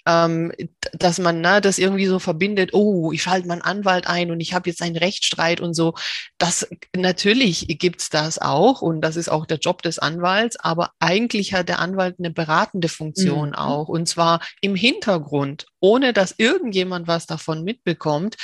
[0.06, 0.52] ähm,
[0.94, 4.54] dass man ne, das irgendwie so verbindet, oh, ich schalte meinen Anwalt ein und ich
[4.54, 5.94] habe jetzt einen Rechtsstreit und so.
[6.38, 11.54] Das natürlich gibt's das auch und das ist auch der Job des Anwalts, aber eigentlich
[11.54, 13.56] hat der Anwalt eine beratende Funktion mhm.
[13.56, 18.38] auch und zwar im Hintergrund ohne dass irgendjemand was davon mitbekommt.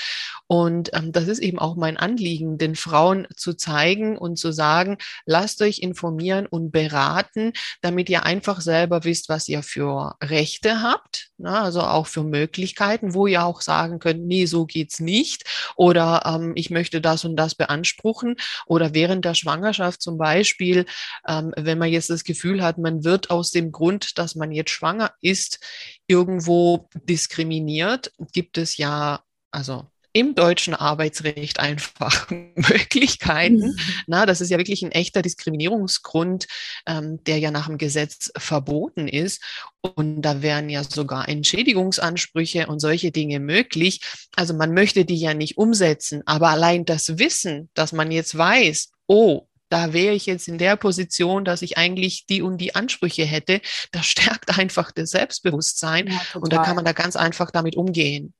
[0.45, 4.97] Und ähm, das ist eben auch mein Anliegen, den Frauen zu zeigen und zu sagen,
[5.25, 11.29] lasst euch informieren und beraten, damit ihr einfach selber wisst, was ihr für Rechte habt,
[11.37, 11.57] ne?
[11.57, 15.45] also auch für Möglichkeiten, wo ihr auch sagen könnt, nee, so geht's nicht
[15.77, 18.35] oder ähm, ich möchte das und das beanspruchen
[18.67, 20.85] oder während der Schwangerschaft zum Beispiel,
[21.27, 24.71] ähm, wenn man jetzt das Gefühl hat, man wird aus dem Grund, dass man jetzt
[24.71, 25.59] schwanger ist,
[26.07, 33.59] irgendwo diskriminiert, gibt es ja also im deutschen Arbeitsrecht einfach Möglichkeiten.
[33.59, 33.75] Mhm.
[34.07, 36.47] Na, das ist ja wirklich ein echter Diskriminierungsgrund,
[36.85, 39.41] ähm, der ja nach dem Gesetz verboten ist.
[39.81, 44.01] Und da wären ja sogar Entschädigungsansprüche und solche Dinge möglich.
[44.35, 48.91] Also man möchte die ja nicht umsetzen, aber allein das Wissen, dass man jetzt weiß,
[49.07, 53.23] oh, da wäre ich jetzt in der Position, dass ich eigentlich die und die Ansprüche
[53.23, 53.61] hätte.
[53.91, 58.33] Das stärkt einfach das Selbstbewusstsein ja, und da kann man da ganz einfach damit umgehen.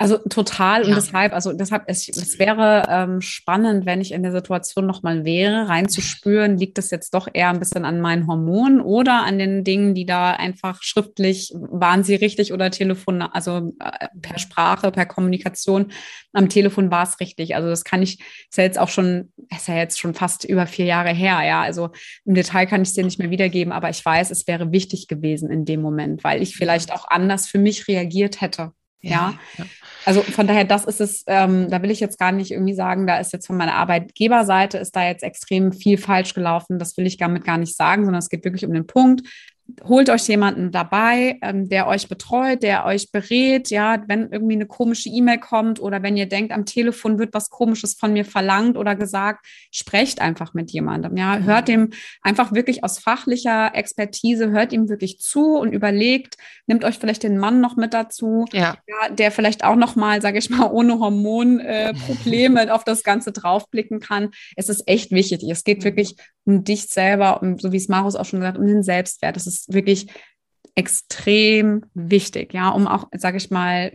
[0.00, 0.94] Also total und ja.
[0.94, 5.68] deshalb, also deshalb, es, es wäre ähm, spannend, wenn ich in der Situation nochmal wäre,
[5.68, 9.96] reinzuspüren, liegt das jetzt doch eher ein bisschen an meinen Hormonen oder an den Dingen,
[9.96, 15.90] die da einfach schriftlich, waren sie richtig oder Telefon, also äh, per Sprache, per Kommunikation,
[16.32, 17.56] am Telefon war es richtig.
[17.56, 20.68] Also das kann ich, ist ja jetzt auch schon, ist ja jetzt schon fast über
[20.68, 21.62] vier Jahre her, ja.
[21.62, 21.90] Also
[22.24, 25.08] im Detail kann ich es dir nicht mehr wiedergeben, aber ich weiß, es wäre wichtig
[25.08, 28.70] gewesen in dem Moment, weil ich vielleicht auch anders für mich reagiert hätte.
[29.00, 29.38] Ja.
[29.56, 29.64] ja.
[30.04, 33.06] Also von daher, das ist es, ähm, da will ich jetzt gar nicht irgendwie sagen,
[33.06, 36.78] da ist jetzt von meiner Arbeitgeberseite ist da jetzt extrem viel falsch gelaufen.
[36.78, 39.28] Das will ich damit gar nicht sagen, sondern es geht wirklich um den Punkt
[39.84, 44.66] holt euch jemanden dabei, ähm, der euch betreut, der euch berät, ja, wenn irgendwie eine
[44.66, 48.76] komische E-Mail kommt oder wenn ihr denkt, am Telefon wird was Komisches von mir verlangt
[48.76, 51.72] oder gesagt, sprecht einfach mit jemandem, ja, hört mhm.
[51.72, 51.90] dem
[52.22, 57.38] einfach wirklich aus fachlicher Expertise, hört ihm wirklich zu und überlegt, nimmt euch vielleicht den
[57.38, 58.76] Mann noch mit dazu, ja.
[58.86, 63.32] ja der vielleicht auch noch mal, sage ich mal, ohne Hormonprobleme äh, auf das Ganze
[63.32, 64.30] draufblicken kann.
[64.56, 65.42] Es ist echt wichtig.
[65.50, 65.84] Es geht mhm.
[65.84, 69.36] wirklich um dich selber, um, so wie es Marus auch schon gesagt, um den Selbstwert.
[69.36, 70.08] Das ist wirklich
[70.74, 73.92] extrem wichtig, ja, um auch, sage ich mal,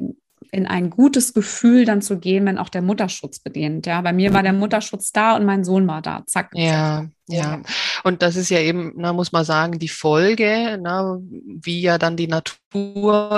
[0.52, 3.88] in ein gutes Gefühl dann zu gehen, wenn auch der Mutterschutz bedient.
[3.88, 6.24] Ja, bei mir war der Mutterschutz da und mein Sohn war da.
[6.28, 6.52] Zack.
[6.54, 7.64] Ja, ja.
[8.04, 12.18] Und das ist ja eben, na, muss man sagen, die Folge, na, wie ja dann
[12.18, 12.54] die Natur,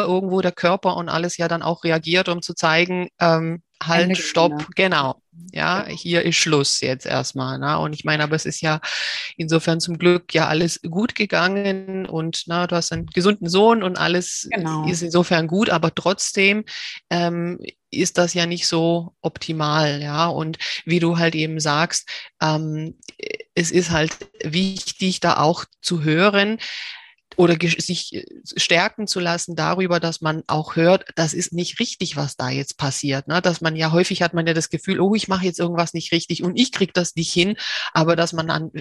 [0.08, 4.68] irgendwo der Körper und alles ja dann auch reagiert, um zu zeigen, ähm, halt, stopp,
[4.76, 5.22] genau.
[5.52, 7.60] Ja, hier ist Schluss jetzt erstmal.
[7.60, 7.78] Ne?
[7.80, 8.80] Und ich meine, aber es ist ja
[9.38, 13.98] insofern zum Glück ja alles gut gegangen und na, du hast einen gesunden Sohn und
[13.98, 14.88] alles genau.
[14.88, 16.64] ist insofern gut, aber trotzdem
[17.10, 17.60] ähm,
[17.92, 20.28] ist das ja nicht so optimal, ja.
[20.28, 22.10] Und wie du halt eben sagst,
[22.42, 22.98] ähm,
[23.56, 24.12] es ist halt
[24.44, 26.60] wichtig, da auch zu hören,
[27.38, 32.16] oder sich äh, stärken zu lassen darüber, dass man auch hört, das ist nicht richtig,
[32.16, 33.28] was da jetzt passiert.
[33.28, 33.42] Ne?
[33.42, 36.12] Dass man ja häufig hat man ja das Gefühl, oh, ich mache jetzt irgendwas nicht
[36.12, 37.56] richtig und ich kriege das nicht hin,
[37.94, 38.72] aber dass man dann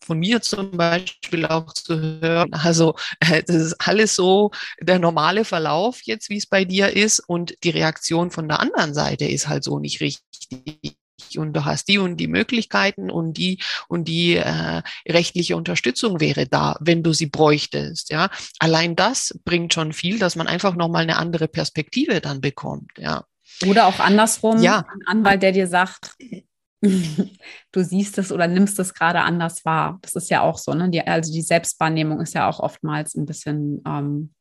[0.00, 5.44] von mir zum Beispiel auch zu hören, also äh, das ist alles so der normale
[5.44, 9.48] Verlauf jetzt, wie es bei dir ist und die Reaktion von der anderen Seite ist
[9.48, 10.96] halt so nicht richtig
[11.36, 16.46] und du hast die und die Möglichkeiten und die und die äh, rechtliche Unterstützung wäre
[16.46, 18.10] da, wenn du sie bräuchtest.
[18.10, 22.40] Ja, allein das bringt schon viel, dass man einfach noch mal eine andere Perspektive dann
[22.40, 22.92] bekommt.
[22.98, 23.24] Ja.
[23.66, 24.84] Oder auch andersrum, ja.
[24.92, 26.14] ein Anwalt, der dir sagt,
[26.82, 29.98] du siehst es oder nimmst es gerade anders wahr.
[30.02, 30.90] Das ist ja auch so, ne?
[30.90, 34.34] Die, also die Selbstwahrnehmung ist ja auch oftmals ein bisschen ähm,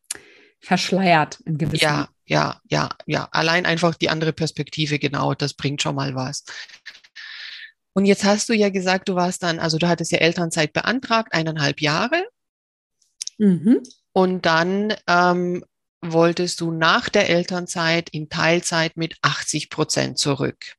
[0.66, 1.84] verschleiert in gewissen.
[1.84, 3.28] Ja, ja, ja, ja.
[3.32, 6.44] Allein einfach die andere Perspektive, genau, das bringt schon mal was.
[7.94, 11.34] Und jetzt hast du ja gesagt, du warst dann, also du hattest ja Elternzeit beantragt,
[11.34, 12.26] eineinhalb Jahre.
[13.38, 13.82] Mhm.
[14.12, 15.64] Und dann ähm,
[16.02, 20.76] wolltest du nach der Elternzeit in Teilzeit mit 80 Prozent zurück.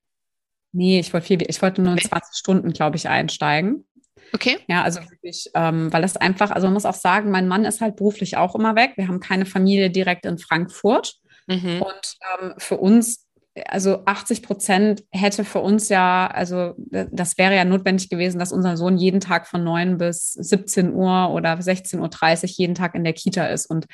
[0.72, 3.86] Nee, ich wollte viel, ich wollte nur 20 Stunden, glaube ich, einsteigen.
[4.32, 4.58] Okay.
[4.68, 7.80] Ja, also wirklich, ähm, weil das einfach, also man muss auch sagen, mein Mann ist
[7.80, 8.92] halt beruflich auch immer weg.
[8.96, 11.14] Wir haben keine Familie direkt in Frankfurt.
[11.46, 11.82] Mhm.
[11.82, 13.26] Und ähm, für uns,
[13.66, 18.76] also 80 Prozent hätte für uns ja, also das wäre ja notwendig gewesen, dass unser
[18.76, 23.14] Sohn jeden Tag von 9 bis 17 Uhr oder 16.30 Uhr jeden Tag in der
[23.14, 23.66] Kita ist.
[23.66, 23.86] Und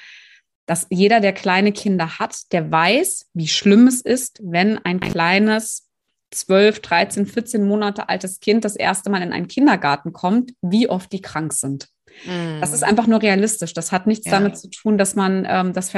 [0.66, 5.88] dass jeder, der kleine Kinder hat, der weiß, wie schlimm es ist, wenn ein kleines
[6.33, 11.12] 12, 13, 14 Monate altes Kind das erste Mal in einen Kindergarten kommt, wie oft
[11.12, 11.88] die krank sind.
[12.61, 12.85] Das ist mm.
[12.85, 13.73] einfach nur realistisch.
[13.75, 14.33] Das hat nichts ja.
[14.33, 15.90] damit zu tun, dass man ähm, das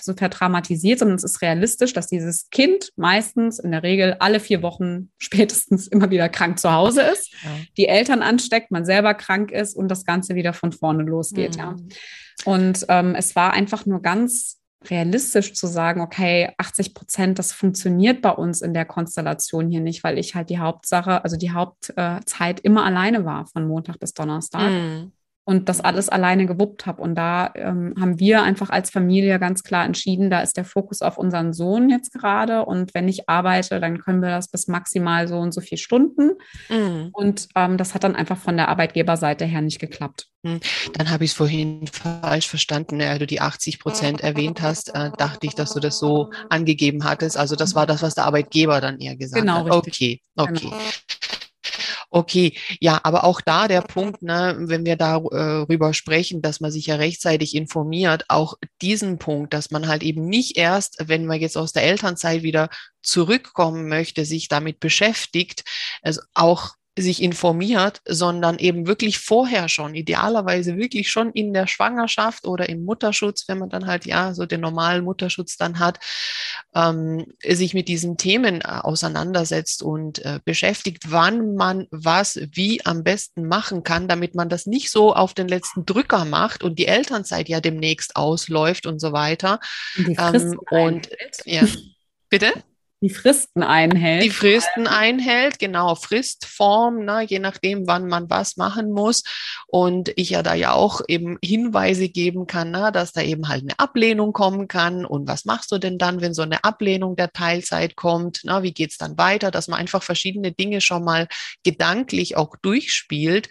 [0.00, 4.62] so vertraumatisiert, sondern es ist realistisch, dass dieses Kind meistens in der Regel alle vier
[4.62, 7.50] Wochen spätestens immer wieder krank zu Hause ist, ja.
[7.76, 11.56] die Eltern ansteckt, man selber krank ist und das Ganze wieder von vorne losgeht.
[11.56, 11.60] Mhm.
[11.60, 11.76] Ja.
[12.44, 18.22] Und ähm, es war einfach nur ganz realistisch zu sagen, okay, 80 Prozent, das funktioniert
[18.22, 22.60] bei uns in der Konstellation hier nicht, weil ich halt die Hauptsache, also die Hauptzeit
[22.60, 24.70] immer alleine war von Montag bis Donnerstag.
[24.70, 25.12] Mm
[25.50, 27.02] und das alles alleine gewuppt habe.
[27.02, 31.02] Und da ähm, haben wir einfach als Familie ganz klar entschieden, da ist der Fokus
[31.02, 32.64] auf unseren Sohn jetzt gerade.
[32.64, 36.34] Und wenn ich arbeite, dann können wir das bis maximal so und so viele Stunden.
[36.68, 37.08] Mhm.
[37.12, 40.28] Und ähm, das hat dann einfach von der Arbeitgeberseite her nicht geklappt.
[40.44, 40.60] Mhm.
[40.92, 45.10] Dann habe ich es vorhin falsch verstanden, als du die 80 Prozent erwähnt hast, äh,
[45.18, 47.36] dachte ich, dass du das so angegeben hattest.
[47.36, 49.86] Also das war das, was der Arbeitgeber dann eher gesagt genau, hat.
[49.86, 50.22] Richtig.
[50.36, 50.60] Okay, okay.
[50.62, 50.76] Genau.
[52.12, 56.72] Okay, ja, aber auch da der Punkt, ne, wenn wir darüber äh, sprechen, dass man
[56.72, 61.38] sich ja rechtzeitig informiert, auch diesen Punkt, dass man halt eben nicht erst, wenn man
[61.40, 62.68] jetzt aus der Elternzeit wieder
[63.00, 65.62] zurückkommen möchte, sich damit beschäftigt,
[66.02, 72.46] also auch sich informiert, sondern eben wirklich vorher schon, idealerweise wirklich schon in der Schwangerschaft
[72.46, 75.98] oder im Mutterschutz, wenn man dann halt ja so den normalen Mutterschutz dann hat,
[76.74, 83.02] ähm, sich mit diesen Themen äh, auseinandersetzt und äh, beschäftigt, wann man was wie am
[83.02, 86.86] besten machen kann, damit man das nicht so auf den letzten Drücker macht und die
[86.86, 89.60] Elternzeit ja demnächst ausläuft und so weiter.
[89.96, 91.08] Und, ähm, und
[91.44, 91.62] ja,
[92.28, 92.52] bitte?
[93.02, 94.22] Die Fristen einhält.
[94.22, 99.22] Die Fristen einhält, genau, Fristform, ne, je nachdem, wann man was machen muss.
[99.66, 103.62] Und ich ja da ja auch eben Hinweise geben kann, ne, dass da eben halt
[103.62, 105.06] eine Ablehnung kommen kann.
[105.06, 108.44] Und was machst du denn dann, wenn so eine Ablehnung der Teilzeit kommt?
[108.44, 109.50] Ne, wie geht's dann weiter?
[109.50, 111.26] Dass man einfach verschiedene Dinge schon mal
[111.64, 113.48] gedanklich auch durchspielt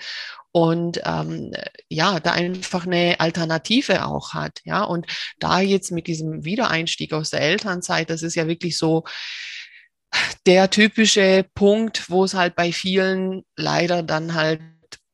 [0.52, 1.54] und ähm,
[1.90, 4.60] ja, da einfach eine Alternative auch hat.
[4.66, 5.06] Ja, und
[5.40, 9.04] da jetzt mit diesem Wiedereinstieg aus der Elternzeit, das ist ja wirklich so
[10.46, 14.62] der typische Punkt, wo es halt bei vielen leider dann halt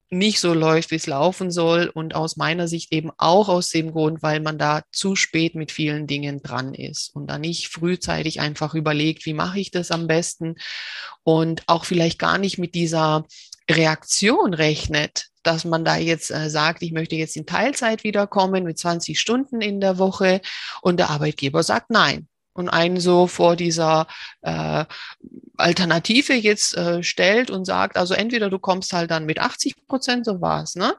[0.10, 1.92] nicht so läuft, wie es laufen soll.
[1.94, 5.72] Und aus meiner Sicht eben auch aus dem Grund, weil man da zu spät mit
[5.72, 10.08] vielen Dingen dran ist und da nicht frühzeitig einfach überlegt, wie mache ich das am
[10.08, 10.56] besten
[11.24, 13.26] und auch vielleicht gar nicht mit dieser
[13.70, 18.78] Reaktion rechnet, dass man da jetzt äh, sagt, ich möchte jetzt in Teilzeit wiederkommen mit
[18.78, 20.42] 20 Stunden in der Woche
[20.82, 24.08] und der Arbeitgeber sagt nein und einen so vor dieser
[24.42, 24.86] äh,
[25.58, 30.26] Alternative jetzt äh, stellt und sagt, also entweder du kommst halt dann mit 80 Prozent,
[30.26, 30.96] so war es, ne?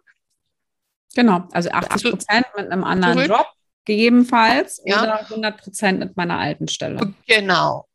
[1.15, 3.29] Genau, also 80 Prozent mit einem anderen zurück.
[3.31, 3.47] Job
[3.87, 5.03] gegebenenfalls ja.
[5.03, 7.15] oder 100 Prozent mit meiner alten Stelle.
[7.27, 7.89] Genau.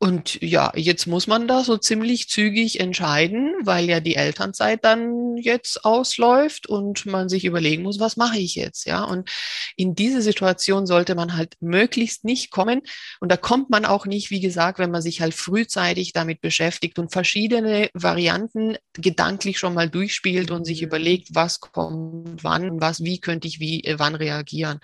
[0.00, 5.36] Und ja, jetzt muss man da so ziemlich zügig entscheiden, weil ja die Elternzeit dann
[5.36, 9.02] jetzt ausläuft und man sich überlegen muss, was mache ich jetzt, ja?
[9.02, 9.28] Und
[9.76, 12.82] in diese Situation sollte man halt möglichst nicht kommen.
[13.18, 17.00] Und da kommt man auch nicht, wie gesagt, wenn man sich halt frühzeitig damit beschäftigt
[17.00, 23.20] und verschiedene Varianten gedanklich schon mal durchspielt und sich überlegt, was kommt wann, was, wie
[23.20, 24.80] könnte ich wie, wann reagieren.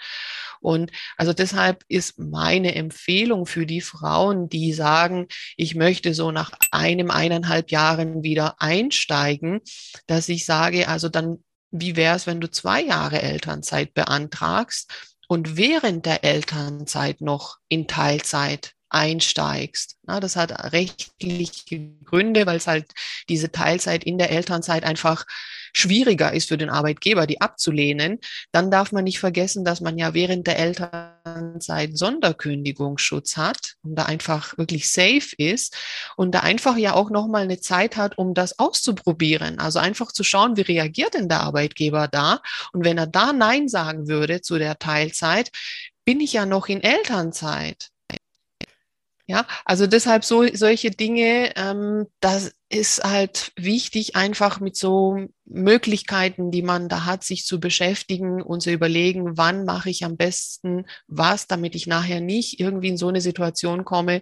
[0.61, 5.04] Und also deshalb ist meine Empfehlung für die Frauen, die sagen,
[5.57, 9.61] ich möchte so nach einem, eineinhalb Jahren wieder einsteigen,
[10.07, 14.91] dass ich sage, also dann, wie wäre es, wenn du zwei Jahre Elternzeit beantragst
[15.29, 19.97] und während der Elternzeit noch in Teilzeit einsteigst.
[20.03, 22.87] Na, das hat rechtliche Gründe, weil es halt
[23.29, 25.25] diese Teilzeit in der Elternzeit einfach
[25.77, 28.21] schwieriger ist für den Arbeitgeber, die abzulehnen.
[28.53, 34.05] Dann darf man nicht vergessen, dass man ja während der Elternzeit Sonderkündigungsschutz hat und da
[34.05, 35.77] einfach wirklich safe ist
[36.17, 39.59] und da einfach ja auch nochmal eine Zeit hat, um das auszuprobieren.
[39.59, 42.41] Also einfach zu schauen, wie reagiert denn der Arbeitgeber da?
[42.73, 45.51] Und wenn er da Nein sagen würde zu der Teilzeit,
[46.05, 47.89] bin ich ja noch in Elternzeit.
[49.27, 56.51] Ja, also deshalb so solche Dinge, ähm, das ist halt wichtig, einfach mit so Möglichkeiten,
[56.51, 60.85] die man da hat, sich zu beschäftigen und zu überlegen, wann mache ich am besten
[61.07, 64.21] was, damit ich nachher nicht irgendwie in so eine Situation komme.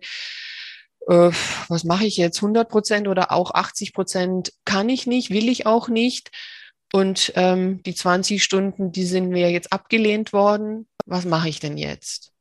[1.09, 1.31] Äh,
[1.69, 2.41] was mache ich jetzt?
[2.41, 6.31] 100 Prozent oder auch 80 Prozent kann ich nicht, will ich auch nicht.
[6.93, 10.87] Und ähm, die 20 Stunden, die sind mir jetzt abgelehnt worden.
[11.07, 12.33] Was mache ich denn jetzt?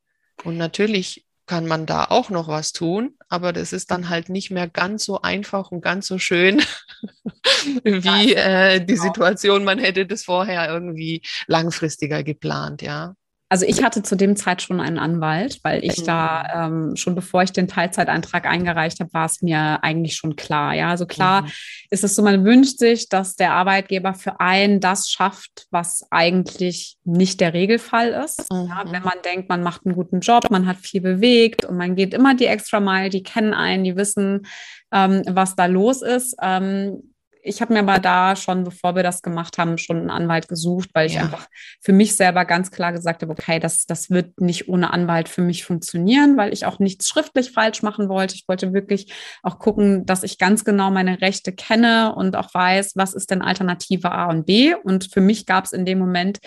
[0.44, 4.52] Und natürlich kann man da auch noch was tun, aber das ist dann halt nicht
[4.52, 6.62] mehr ganz so einfach und ganz so schön,
[7.84, 9.04] wie äh, die genau.
[9.04, 13.16] Situation, man hätte das vorher irgendwie langfristiger geplant, ja.
[13.52, 16.06] Also ich hatte zu dem Zeit schon einen Anwalt, weil ich mhm.
[16.06, 20.74] da ähm, schon bevor ich den Teilzeitantrag eingereicht habe, war es mir eigentlich schon klar.
[20.74, 21.52] Ja, also klar mhm.
[21.90, 26.96] ist es so, man wünscht sich, dass der Arbeitgeber für einen das schafft, was eigentlich
[27.04, 28.50] nicht der Regelfall ist.
[28.54, 28.68] Mhm.
[28.70, 31.98] Ja, wenn man denkt, man macht einen guten Job, man hat viel bewegt und man
[31.98, 34.48] geht immer die extra Meile, die kennen einen, die wissen,
[34.94, 36.38] ähm, was da los ist.
[36.42, 37.11] Ähm,
[37.44, 40.90] ich habe mir aber da schon, bevor wir das gemacht haben, schon einen Anwalt gesucht,
[40.94, 41.22] weil ich ja.
[41.22, 41.48] einfach
[41.80, 45.42] für mich selber ganz klar gesagt habe, okay, das, das wird nicht ohne Anwalt für
[45.42, 48.36] mich funktionieren, weil ich auch nichts schriftlich falsch machen wollte.
[48.36, 52.94] Ich wollte wirklich auch gucken, dass ich ganz genau meine Rechte kenne und auch weiß,
[52.96, 54.74] was ist denn Alternative A und B.
[54.76, 56.40] Und für mich gab es in dem Moment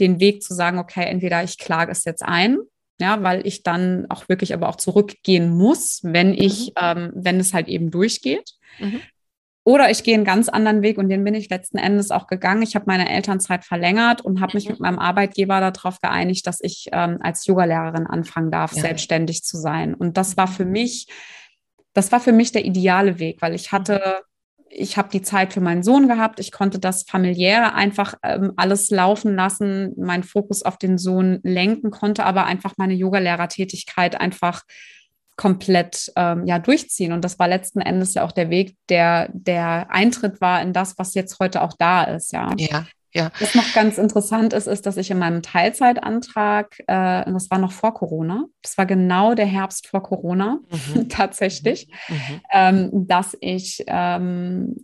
[0.00, 2.58] den Weg zu sagen, okay, entweder ich klage es jetzt ein
[3.00, 6.72] ja, weil ich dann auch wirklich aber auch zurückgehen muss, wenn ich, mhm.
[6.80, 8.52] ähm, wenn es halt eben durchgeht.
[8.78, 9.00] Mhm.
[9.64, 12.62] Oder ich gehe einen ganz anderen Weg und den bin ich letzten Endes auch gegangen.
[12.62, 14.72] Ich habe meine Elternzeit verlängert und habe mich mhm.
[14.72, 18.82] mit meinem Arbeitgeber darauf geeinigt, dass ich ähm, als Yogalehrerin anfangen darf, ja.
[18.82, 19.94] selbstständig zu sein.
[19.94, 21.06] Und das war für mich,
[21.92, 24.22] das war für mich der ideale Weg, weil ich hatte,
[24.68, 28.90] ich habe die Zeit für meinen Sohn gehabt, ich konnte das familiäre einfach ähm, alles
[28.90, 34.62] laufen lassen, meinen Fokus auf den Sohn lenken, konnte aber einfach meine Yogalehrertätigkeit einfach
[35.36, 37.12] komplett ähm, ja durchziehen.
[37.12, 40.98] Und das war letzten Endes ja auch der Weg, der der Eintritt war in das,
[40.98, 42.32] was jetzt heute auch da ist.
[42.32, 42.50] Ja.
[42.58, 42.86] Ja.
[43.14, 43.30] Ja.
[43.40, 47.72] Was noch ganz interessant ist, ist, dass ich in meinem Teilzeitantrag, äh, das war noch
[47.72, 51.08] vor Corona, das war genau der Herbst vor Corona mhm.
[51.10, 52.14] tatsächlich, mhm.
[52.14, 52.40] mhm.
[52.52, 54.76] ähm, dass ich ähm,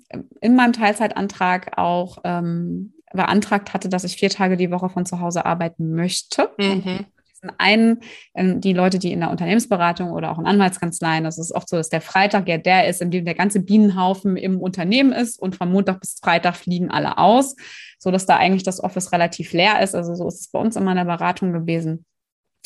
[0.42, 5.20] in meinem Teilzeitantrag auch ähm, beantragt hatte, dass ich vier Tage die Woche von zu
[5.20, 6.50] Hause arbeiten möchte.
[6.58, 7.06] Mhm
[7.38, 8.01] diesen einen,
[8.35, 11.77] ähm, die Leute, die in der Unternehmensberatung oder auch in Anwaltskanzleien, das ist oft so,
[11.77, 15.57] dass der Freitag ja der ist, in dem der ganze Bienenhaufen im Unternehmen ist und
[15.57, 17.57] von Montag bis Freitag fliegen alle aus,
[17.98, 19.94] so dass da eigentlich das Office relativ leer ist.
[19.94, 22.05] Also so ist es bei uns in der Beratung gewesen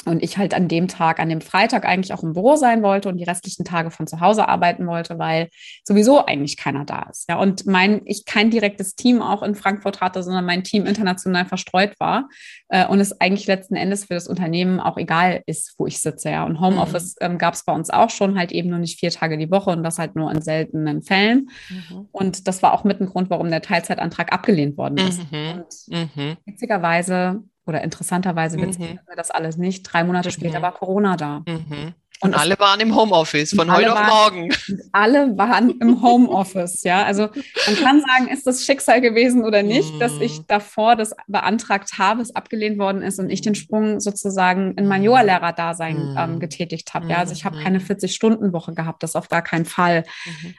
[0.04, 3.08] und ich halt an dem Tag, an dem Freitag eigentlich auch im Büro sein wollte
[3.08, 5.48] und die restlichen Tage von zu Hause arbeiten wollte, weil
[5.84, 7.28] sowieso eigentlich keiner da ist.
[7.28, 11.46] Ja, und mein, ich kein direktes Team auch in Frankfurt hatte, sondern mein Team international
[11.46, 12.28] verstreut war
[12.68, 16.30] äh, und es eigentlich letzten Endes für das Unternehmen auch egal ist, wo ich sitze.
[16.30, 17.32] Ja, und Homeoffice mhm.
[17.32, 19.70] ähm, gab es bei uns auch schon, halt eben nur nicht vier Tage die Woche
[19.70, 21.48] und das halt nur in seltenen Fällen.
[21.68, 22.08] Mhm.
[22.10, 25.20] Und das war auch mit ein Grund, warum der Teilzeitantrag abgelehnt worden ist.
[25.30, 25.52] Mhm.
[25.52, 26.36] Und mhm.
[26.44, 28.62] witzigerweise oder interessanterweise mhm.
[29.06, 29.82] wir das alles nicht.
[29.84, 30.62] Drei Monate später mhm.
[30.62, 31.42] war Corona da.
[31.46, 31.94] Mhm.
[32.22, 34.54] Und alle waren im Homeoffice von heute auf morgen.
[34.92, 37.02] Alle waren im Homeoffice, ja.
[37.02, 37.28] Also
[37.66, 40.44] man kann sagen, ist das Schicksal gewesen oder nicht, dass ich mhm.
[40.46, 45.00] davor das beantragt habe, es abgelehnt worden ist und ich den Sprung sozusagen in mein
[45.00, 45.06] mhm.
[45.06, 47.08] Yoga-Lehrer-Dasein ähm, getätigt habe.
[47.08, 50.04] Ja, also ich habe keine 40-Stunden-Woche gehabt, das auf gar keinen Fall.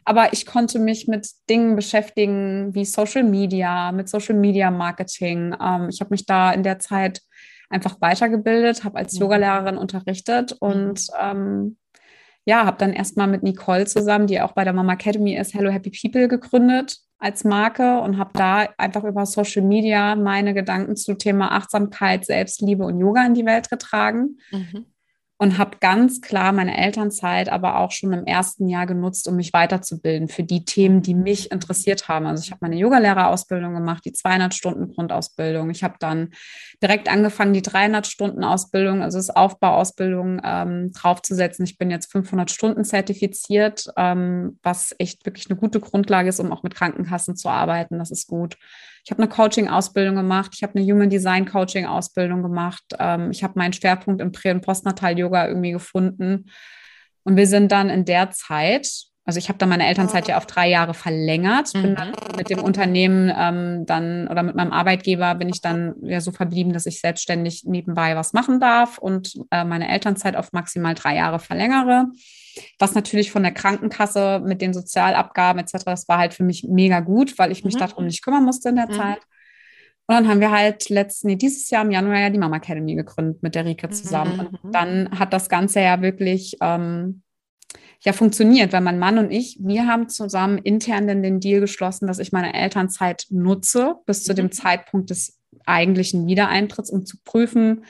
[0.04, 5.56] Aber ich konnte mich mit Dingen beschäftigen wie Social Media, mit Social Media Marketing.
[5.62, 7.22] Ähm, ich habe mich da in der Zeit
[7.70, 9.22] einfach weitergebildet, habe als mhm.
[9.22, 10.58] Yogalehrerin unterrichtet mhm.
[10.68, 11.78] und ähm,
[12.46, 15.70] ja, habe dann erstmal mit Nicole zusammen, die auch bei der Mama Academy ist, Hello
[15.70, 21.14] Happy People gegründet als Marke und habe da einfach über Social Media meine Gedanken zu
[21.14, 24.40] Thema Achtsamkeit, Selbstliebe und Yoga in die Welt getragen.
[24.52, 24.88] Mhm
[25.44, 29.52] und habe ganz klar meine Elternzeit aber auch schon im ersten Jahr genutzt, um mich
[29.52, 32.26] weiterzubilden für die Themen, die mich interessiert haben.
[32.28, 35.70] Also ich habe meine Yogalehrerausbildung gemacht, die 200 Stunden Grundausbildung.
[35.70, 36.30] Ich habe dann
[36.84, 41.64] direkt angefangen, die 300 Stunden Ausbildung, also das Aufbauausbildung ähm, draufzusetzen.
[41.64, 46.52] Ich bin jetzt 500 Stunden zertifiziert, ähm, was echt wirklich eine gute Grundlage ist, um
[46.52, 48.00] auch mit Krankenkassen zu arbeiten.
[48.00, 48.58] Das ist gut.
[49.06, 53.54] Ich habe eine Coaching-Ausbildung gemacht, ich habe eine Human Design Coaching-Ausbildung gemacht, ähm, ich habe
[53.58, 56.52] meinen Schwerpunkt im Prä- und Postnatal-Yoga irgendwie gefunden.
[57.24, 58.90] Und wir sind dann in der Zeit,
[59.26, 61.96] also ich habe dann meine Elternzeit ja auf drei Jahre verlängert, bin mhm.
[61.96, 66.32] dann mit dem Unternehmen ähm, dann oder mit meinem Arbeitgeber bin ich dann ja so
[66.32, 71.16] verblieben, dass ich selbstständig nebenbei was machen darf und äh, meine Elternzeit auf maximal drei
[71.16, 72.08] Jahre verlängere
[72.80, 77.00] was natürlich von der Krankenkasse mit den Sozialabgaben etc., das war halt für mich mega
[77.00, 77.80] gut, weil ich mich mhm.
[77.80, 78.94] darum nicht kümmern musste in der mhm.
[78.94, 79.20] Zeit.
[80.06, 82.96] Und dann haben wir halt letzten, nee, dieses Jahr im Januar ja die Mama Academy
[82.96, 84.50] gegründet mit der Rike zusammen.
[84.52, 84.60] Mhm.
[84.62, 87.23] Und dann hat das Ganze ja wirklich ähm,
[88.06, 92.08] ja funktioniert, weil mein Mann und ich, wir haben zusammen intern den, den Deal geschlossen,
[92.08, 94.52] dass ich meine Elternzeit nutze bis zu dem mhm.
[94.52, 97.86] Zeitpunkt des eigentlichen Wiedereintritts, um zu prüfen,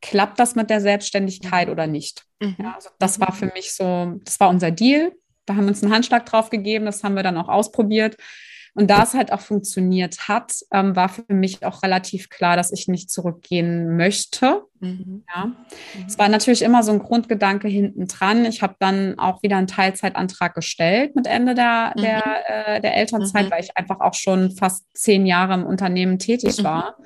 [0.00, 1.72] klappt das mit der Selbstständigkeit mhm.
[1.72, 2.24] oder nicht.
[2.40, 2.56] Mhm.
[2.58, 5.12] Ja, also das war für mich so, das war unser Deal.
[5.44, 8.16] Da haben wir uns einen Handschlag drauf gegeben, das haben wir dann auch ausprobiert.
[8.74, 12.70] Und da es halt auch funktioniert hat, ähm, war für mich auch relativ klar, dass
[12.70, 14.62] ich nicht zurückgehen möchte.
[14.80, 15.24] Mhm.
[15.34, 15.46] Ja.
[15.46, 15.56] Mhm.
[16.06, 18.44] Es war natürlich immer so ein Grundgedanke hinten dran.
[18.44, 22.00] Ich habe dann auch wieder einen Teilzeitantrag gestellt mit Ende der, mhm.
[22.00, 23.50] der, äh, der Elternzeit, mhm.
[23.50, 26.64] weil ich einfach auch schon fast zehn Jahre im Unternehmen tätig mhm.
[26.64, 26.96] war.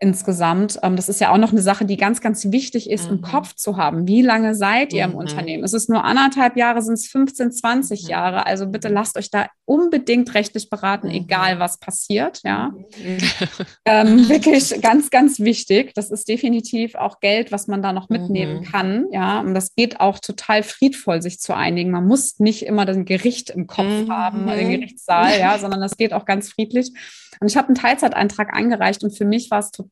[0.00, 0.78] Insgesamt.
[0.82, 3.16] Ähm, das ist ja auch noch eine Sache, die ganz, ganz wichtig ist, mhm.
[3.16, 4.06] im Kopf zu haben.
[4.06, 5.16] Wie lange seid ihr im mhm.
[5.16, 5.64] Unternehmen?
[5.64, 8.08] Ist es nur anderthalb Jahre, sind es 15, 20 mhm.
[8.08, 8.46] Jahre?
[8.46, 11.14] Also bitte lasst euch da unbedingt rechtlich beraten, mhm.
[11.14, 12.40] egal was passiert.
[12.44, 12.72] Ja,
[13.02, 13.18] mhm.
[13.84, 15.92] ähm, wirklich ganz, ganz wichtig.
[15.94, 18.64] Das ist definitiv auch Geld, was man da noch mitnehmen mhm.
[18.64, 19.06] kann.
[19.10, 21.90] Ja, und das geht auch total friedvoll, sich zu einigen.
[21.90, 26.12] Man muss nicht immer das Gericht im Kopf haben, den Gerichtssaal, ja, sondern das geht
[26.12, 26.92] auch ganz friedlich.
[27.40, 29.87] Und ich habe einen Teilzeiteintrag eingereicht und für mich war es total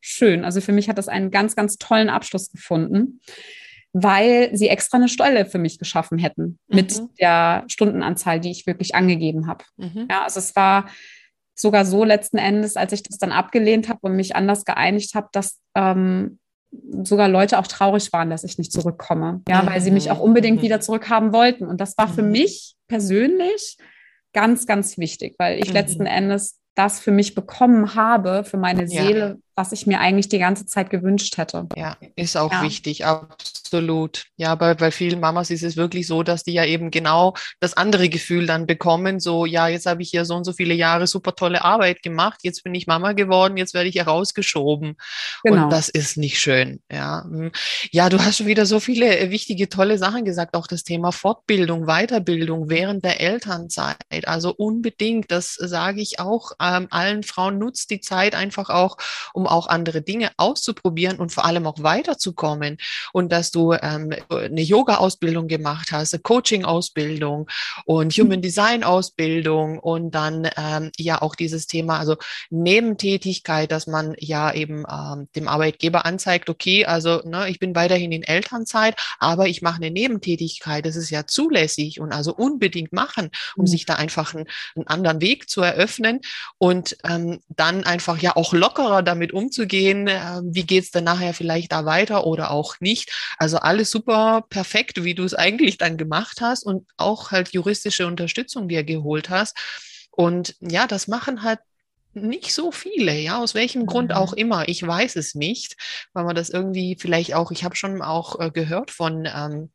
[0.00, 0.44] schön.
[0.44, 3.20] Also für mich hat das einen ganz, ganz tollen Abschluss gefunden,
[3.92, 6.76] weil sie extra eine Stelle für mich geschaffen hätten mhm.
[6.76, 9.64] mit der Stundenanzahl, die ich wirklich angegeben habe.
[9.76, 10.08] Mhm.
[10.10, 10.86] Ja, also es war
[11.54, 15.28] sogar so letzten Endes, als ich das dann abgelehnt habe und mich anders geeinigt habe,
[15.32, 16.38] dass ähm,
[17.02, 19.42] sogar Leute auch traurig waren, dass ich nicht zurückkomme.
[19.48, 20.62] Ja, weil sie mich auch unbedingt mhm.
[20.62, 21.66] wieder zurückhaben wollten.
[21.66, 22.32] Und das war für mhm.
[22.32, 23.76] mich persönlich
[24.32, 25.74] ganz, ganz wichtig, weil ich mhm.
[25.74, 29.36] letzten Endes das für mich bekommen habe, für meine Seele, ja.
[29.54, 31.66] was ich mir eigentlich die ganze Zeit gewünscht hätte.
[31.76, 32.62] Ja, ist auch ja.
[32.62, 33.61] wichtig, absolut.
[34.36, 37.74] Ja, bei, bei vielen Mamas ist es wirklich so, dass die ja eben genau das
[37.74, 41.06] andere Gefühl dann bekommen, so, ja, jetzt habe ich hier so und so viele Jahre
[41.06, 44.96] super tolle Arbeit gemacht, jetzt bin ich Mama geworden, jetzt werde ich herausgeschoben.
[45.44, 45.64] Genau.
[45.64, 46.80] Und das ist nicht schön.
[46.90, 47.24] Ja.
[47.24, 47.52] Hm.
[47.90, 51.12] ja, du hast schon wieder so viele äh, wichtige, tolle Sachen gesagt, auch das Thema
[51.12, 53.96] Fortbildung, Weiterbildung während der Elternzeit.
[54.26, 58.96] Also unbedingt, das sage ich auch ähm, allen Frauen, nutzt die Zeit einfach auch,
[59.32, 62.78] um auch andere Dinge auszuprobieren und vor allem auch weiterzukommen.
[63.12, 67.48] Und dass du ähm, eine Yoga-Ausbildung gemacht hast, eine Coaching-Ausbildung
[67.84, 72.16] und Human Design-Ausbildung und dann ähm, ja auch dieses Thema, also
[72.50, 78.12] Nebentätigkeit, dass man ja eben ähm, dem Arbeitgeber anzeigt, okay, also ne, ich bin weiterhin
[78.12, 83.30] in Elternzeit, aber ich mache eine Nebentätigkeit, das ist ja zulässig und also unbedingt machen,
[83.56, 83.66] um mhm.
[83.66, 86.20] sich da einfach einen, einen anderen Weg zu eröffnen
[86.58, 90.08] und ähm, dann einfach ja auch lockerer damit umzugehen.
[90.08, 93.12] Äh, wie geht's denn nachher vielleicht da weiter oder auch nicht?
[93.38, 98.06] Also alles super perfekt, wie du es eigentlich dann gemacht hast und auch halt juristische
[98.06, 99.56] Unterstützung dir geholt hast.
[100.10, 101.60] Und ja, das machen halt
[102.14, 103.86] nicht so viele, ja, aus welchem mhm.
[103.86, 104.68] Grund auch immer.
[104.68, 105.76] Ich weiß es nicht,
[106.12, 109.70] weil man das irgendwie vielleicht auch, ich habe schon auch äh, gehört von ähm,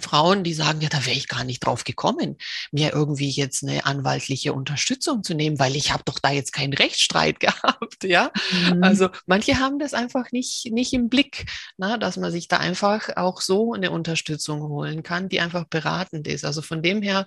[0.00, 2.36] Frauen, die sagen, ja, da wäre ich gar nicht drauf gekommen,
[2.70, 6.74] mir irgendwie jetzt eine anwaltliche Unterstützung zu nehmen, weil ich habe doch da jetzt keinen
[6.74, 8.30] Rechtsstreit gehabt, ja.
[8.52, 8.82] Mhm.
[8.82, 13.16] Also manche haben das einfach nicht, nicht im Blick, na, dass man sich da einfach
[13.16, 16.44] auch so eine Unterstützung holen kann, die einfach beratend ist.
[16.44, 17.26] Also von dem her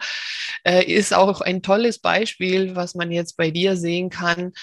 [0.64, 4.54] äh, ist auch ein tolles Beispiel, was man jetzt bei dir sehen kann,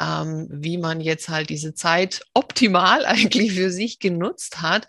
[0.00, 4.86] ähm, wie man jetzt halt diese Zeit optimal eigentlich für sich genutzt hat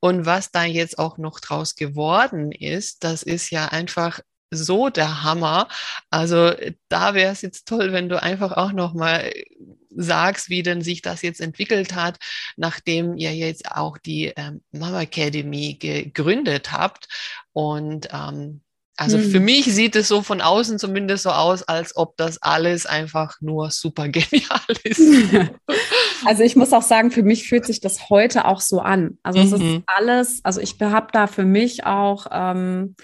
[0.00, 5.22] und was da jetzt auch noch draus geworden ist, das ist ja einfach so der
[5.22, 5.68] Hammer.
[6.10, 6.52] Also
[6.88, 9.32] da wäre es jetzt toll, wenn du einfach auch noch mal
[9.96, 12.18] sagst, wie denn sich das jetzt entwickelt hat,
[12.56, 17.08] nachdem ihr jetzt auch die ähm, Mama Academy gegründet habt.
[17.52, 18.60] Und ähm,
[18.96, 19.30] also hm.
[19.30, 23.40] für mich sieht es so von außen zumindest so aus, als ob das alles einfach
[23.40, 25.00] nur super genial ist.
[26.26, 29.18] Also ich muss auch sagen, für mich fühlt sich das heute auch so an.
[29.22, 29.44] Also mhm.
[29.44, 29.82] es ist mhm.
[29.86, 32.94] alles, also ich habe da für mich auch ähm,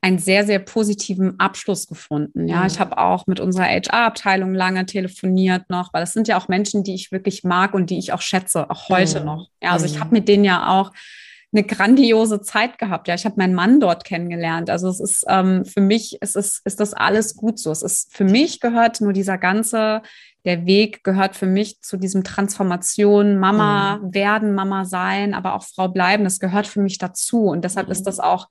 [0.00, 2.48] einen sehr, sehr positiven Abschluss gefunden.
[2.48, 2.66] Ja, mhm.
[2.66, 6.82] ich habe auch mit unserer HR-Abteilung lange telefoniert noch, weil das sind ja auch Menschen,
[6.82, 9.26] die ich wirklich mag und die ich auch schätze, auch heute mhm.
[9.26, 9.48] noch.
[9.62, 10.14] Ja, also ich habe mhm.
[10.14, 10.90] mit denen ja auch
[11.54, 13.08] eine grandiose Zeit gehabt.
[13.08, 14.70] Ja, ich habe meinen Mann dort kennengelernt.
[14.70, 17.70] Also es ist ähm, für mich, es ist, ist das alles gut so.
[17.70, 20.02] Es ist für mich gehört nur dieser ganze,
[20.44, 24.14] der Weg gehört für mich zu diesem Transformation, Mama mhm.
[24.14, 26.24] werden, Mama sein, aber auch Frau bleiben.
[26.24, 27.44] Das gehört für mich dazu.
[27.44, 27.92] Und deshalb mhm.
[27.92, 28.48] ist das auch,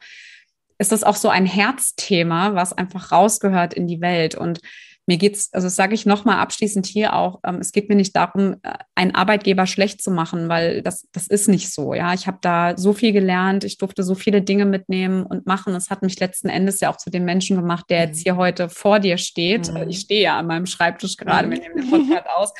[0.77, 4.35] ist das auch so ein Herzthema, was einfach rausgehört in die Welt.
[4.35, 4.59] Und
[5.05, 8.15] mir geht's, also das sage ich nochmal abschließend hier auch, ähm, es geht mir nicht
[8.15, 11.93] darum, äh, einen Arbeitgeber schlecht zu machen, weil das, das ist nicht so.
[11.93, 15.75] Ja, ich habe da so viel gelernt, ich durfte so viele Dinge mitnehmen und machen.
[15.75, 18.23] Es hat mich letzten Endes ja auch zu dem Menschen gemacht, der jetzt mhm.
[18.23, 19.73] hier heute vor dir steht.
[19.73, 19.89] Mhm.
[19.89, 22.53] Ich stehe ja an meinem Schreibtisch gerade, wir nehmen den Podcast aus.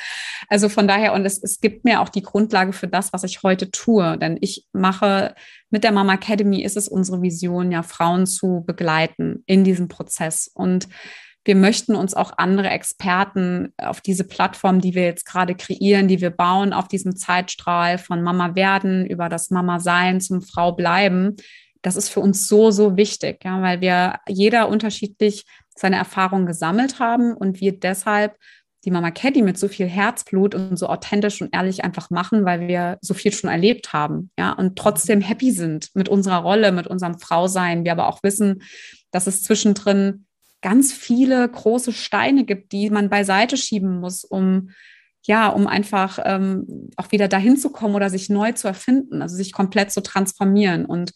[0.48, 3.42] Also von daher, und es, es gibt mir auch die Grundlage für das, was ich
[3.42, 4.18] heute tue.
[4.18, 5.34] Denn ich mache
[5.70, 10.50] mit der Mama Academy ist es unsere Vision, ja, Frauen zu begleiten in diesem Prozess.
[10.52, 10.88] Und
[11.44, 16.20] wir möchten uns auch andere Experten auf diese Plattform, die wir jetzt gerade kreieren, die
[16.20, 21.36] wir bauen, auf diesem Zeitstrahl von Mama werden über das Mama sein zum Frau bleiben.
[21.82, 25.44] Das ist für uns so, so wichtig, ja, weil wir jeder unterschiedlich
[25.76, 28.36] seine Erfahrungen gesammelt haben und wir deshalb
[28.86, 32.68] die Mama Caddy mit so viel Herzblut und so authentisch und ehrlich einfach machen, weil
[32.68, 36.86] wir so viel schon erlebt haben, ja, und trotzdem happy sind mit unserer Rolle, mit
[36.86, 37.84] unserem Frausein.
[37.84, 38.62] Wir aber auch wissen,
[39.10, 40.26] dass es zwischendrin
[40.64, 44.70] ganz viele große Steine gibt, die man beiseite schieben muss, um
[45.26, 49.36] ja, um einfach ähm, auch wieder dahin zu kommen oder sich neu zu erfinden, also
[49.36, 50.84] sich komplett zu transformieren.
[50.84, 51.12] Und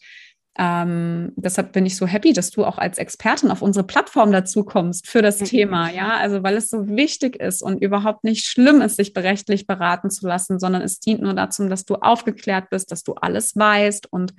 [0.57, 4.63] ähm, deshalb bin ich so happy, dass du auch als Expertin auf unsere Plattform dazu
[4.63, 5.45] kommst für das mhm.
[5.45, 9.67] Thema, ja, also weil es so wichtig ist und überhaupt nicht schlimm ist, sich berechtlich
[9.67, 13.55] beraten zu lassen, sondern es dient nur dazu, dass du aufgeklärt bist, dass du alles
[13.55, 14.33] weißt und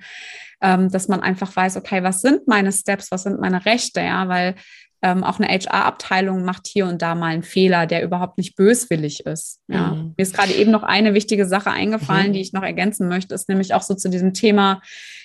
[0.61, 4.27] ähm, dass man einfach weiß, okay, was sind meine Steps, was sind meine Rechte, ja,
[4.27, 4.55] weil
[5.01, 9.25] ähm, auch eine HR-Abteilung macht hier und da mal einen Fehler, der überhaupt nicht böswillig
[9.25, 9.59] ist.
[9.67, 9.93] Ja.
[9.93, 10.13] Mhm.
[10.17, 12.33] Mir ist gerade eben noch eine wichtige Sache eingefallen, mhm.
[12.33, 14.81] die ich noch ergänzen möchte, ist nämlich auch so zu diesem Thema,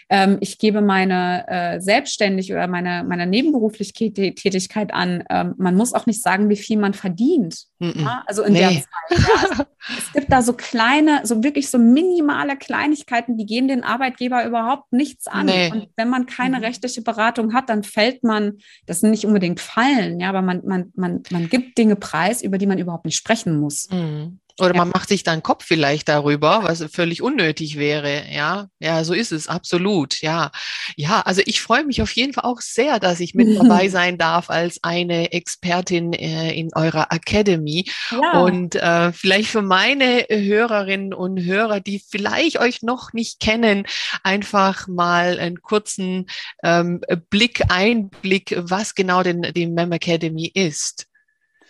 [0.08, 5.24] ähm, ich gebe meine äh, selbstständig oder meine, meine nebenberufliche Tätigkeit an.
[5.28, 7.64] Ähm, man muss auch nicht sagen, wie viel man verdient.
[7.80, 7.94] Mhm.
[7.96, 8.22] Ja?
[8.26, 8.60] Also in nee.
[8.60, 8.86] der Zeit.
[9.10, 9.26] Ja.
[9.48, 9.64] Also,
[9.98, 14.92] es gibt da so kleine, so wirklich so minimale Kleinigkeiten, die gehen den Arbeitgeber überhaupt
[14.92, 15.46] nichts an.
[15.46, 15.70] Nee.
[15.70, 16.64] Und wenn man keine mhm.
[16.64, 20.92] rechtliche Beratung hat, dann fällt man, das sind nicht unbedingt Fallen, ja, aber man, man,
[20.94, 23.88] man, man gibt Dinge preis, über die man überhaupt nicht sprechen muss.
[23.90, 24.38] Mhm.
[24.58, 24.78] Oder ja.
[24.78, 28.24] man macht sich dann Kopf vielleicht darüber, was völlig unnötig wäre.
[28.30, 30.20] Ja, ja, so ist es, absolut.
[30.22, 30.50] Ja,
[30.96, 34.16] ja, also ich freue mich auf jeden Fall auch sehr, dass ich mit dabei sein
[34.16, 37.90] darf als eine Expertin äh, in eurer Academy.
[38.10, 38.40] Ja.
[38.40, 43.86] Und äh, vielleicht für meine Hörerinnen und Hörer, die vielleicht euch noch nicht kennen,
[44.22, 46.26] einfach mal einen kurzen
[46.62, 51.06] ähm, Blick, Einblick, was genau denn die Mem Academy ist.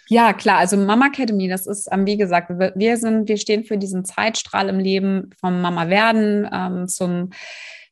[0.09, 0.59] Ja, klar.
[0.59, 4.69] Also Mama Academy, das ist, ähm, wie gesagt, wir sind, wir stehen für diesen Zeitstrahl
[4.69, 7.31] im Leben vom Mama werden ähm, zum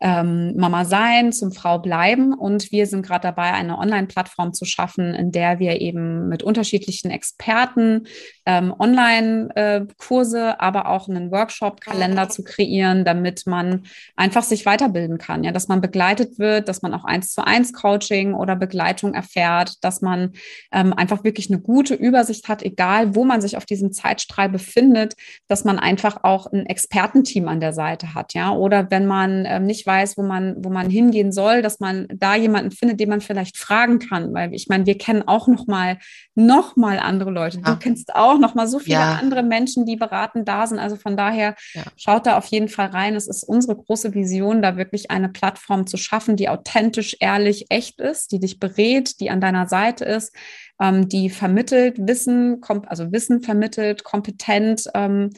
[0.00, 2.34] ähm, Mama sein, zum Frau bleiben.
[2.34, 7.10] Und wir sind gerade dabei, eine Online-Plattform zu schaffen, in der wir eben mit unterschiedlichen
[7.10, 8.06] Experten
[8.46, 13.84] ähm, Online-Kurse, aber auch einen Workshop-Kalender zu kreieren, damit man
[14.16, 15.44] einfach sich weiterbilden kann.
[15.44, 19.82] Ja, dass man begleitet wird, dass man auch eins zu eins Coaching oder Begleitung erfährt,
[19.82, 20.32] dass man
[20.72, 25.14] ähm, einfach wirklich eine gute Übersicht hat, egal wo man sich auf diesem Zeitstrahl befindet,
[25.48, 28.34] dass man einfach auch ein Expertenteam an der Seite hat.
[28.34, 31.80] Ja, oder wenn man ähm, nicht weiß, weiß, wo man, wo man hingehen soll, dass
[31.80, 34.34] man da jemanden findet, den man vielleicht fragen kann.
[34.34, 35.98] Weil ich meine, wir kennen auch noch mal,
[36.34, 37.58] noch mal andere Leute.
[37.58, 37.72] Ja.
[37.72, 39.18] Du kennst auch noch mal so viele ja.
[39.20, 40.78] andere Menschen, die beraten da sind.
[40.78, 41.82] Also von daher ja.
[41.96, 43.14] schaut da auf jeden Fall rein.
[43.14, 48.00] Es ist unsere große Vision, da wirklich eine Plattform zu schaffen, die authentisch, ehrlich, echt
[48.00, 50.34] ist, die dich berät, die an deiner Seite ist,
[50.80, 55.30] ähm, die vermittelt Wissen, also Wissen vermittelt, kompetent, ähm,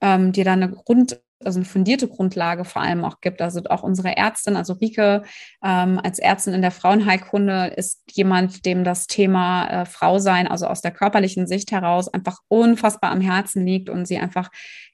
[0.00, 3.40] ähm, dir da eine Grund also eine fundierte Grundlage vor allem auch gibt.
[3.40, 5.22] Also auch unsere Ärztin, also Rike
[5.64, 10.66] ähm, als Ärztin in der Frauenheilkunde ist jemand, dem das Thema äh, Frau sein, also
[10.66, 14.50] aus der körperlichen Sicht heraus, einfach unfassbar am Herzen liegt und sie einfach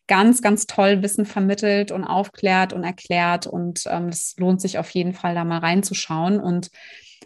[0.07, 3.47] ganz, ganz toll Wissen vermittelt und aufklärt und erklärt.
[3.47, 6.41] Und ähm, es lohnt sich auf jeden Fall, da mal reinzuschauen.
[6.41, 6.71] Und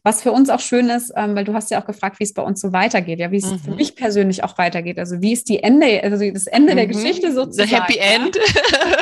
[0.08, 2.32] was für uns auch schön ist, ähm, weil du hast ja auch gefragt, wie es
[2.32, 3.58] bei uns so weitergeht, ja, wie es mhm.
[3.58, 4.98] für mich persönlich auch weitergeht.
[4.98, 6.76] Also wie ist die Ende, also das Ende mhm.
[6.76, 7.68] der Geschichte sozusagen.
[7.68, 8.38] The Happy End.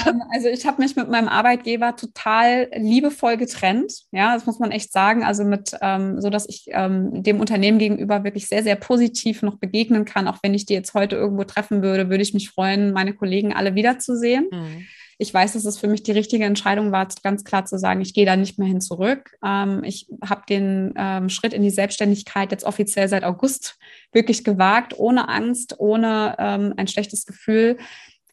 [0.07, 3.93] Ähm, also ich habe mich mit meinem Arbeitgeber total liebevoll getrennt.
[4.13, 5.25] Ja, das muss man echt sagen.
[5.25, 9.57] Also mit, ähm, so dass ich ähm, dem Unternehmen gegenüber wirklich sehr, sehr positiv noch
[9.57, 10.29] begegnen kann.
[10.29, 13.53] Auch wenn ich die jetzt heute irgendwo treffen würde, würde ich mich freuen, meine Kollegen
[13.53, 14.47] alle wiederzusehen.
[14.53, 14.87] Mhm
[15.19, 18.15] ich weiß, dass es für mich die richtige Entscheidung war, ganz klar zu sagen, ich
[18.15, 19.37] gehe da nicht mehr hin zurück.
[19.45, 23.79] Ähm, ich habe den ähm, Schritt in die Selbstständigkeit jetzt offiziell seit August
[24.13, 27.79] wirklich gewagt, ohne Angst, ohne ähm, ein schlechtes Gefühl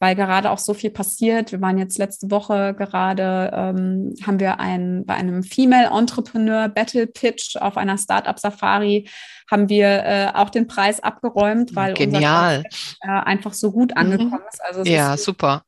[0.00, 1.52] weil gerade auch so viel passiert.
[1.52, 7.06] Wir waren jetzt letzte Woche gerade, ähm, haben wir ein, bei einem Female Entrepreneur Battle
[7.06, 9.08] Pitch auf einer Startup Safari
[9.50, 12.56] haben wir äh, auch den Preis abgeräumt, weil Genial.
[12.56, 13.96] unser Konzept, äh, einfach so gut mhm.
[13.96, 14.62] angekommen ist.
[14.62, 15.62] Also ja, ist, super.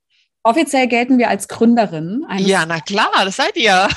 [0.47, 2.25] Offiziell gelten wir als Gründerin.
[2.37, 3.89] Ja, na klar, das seid ihr.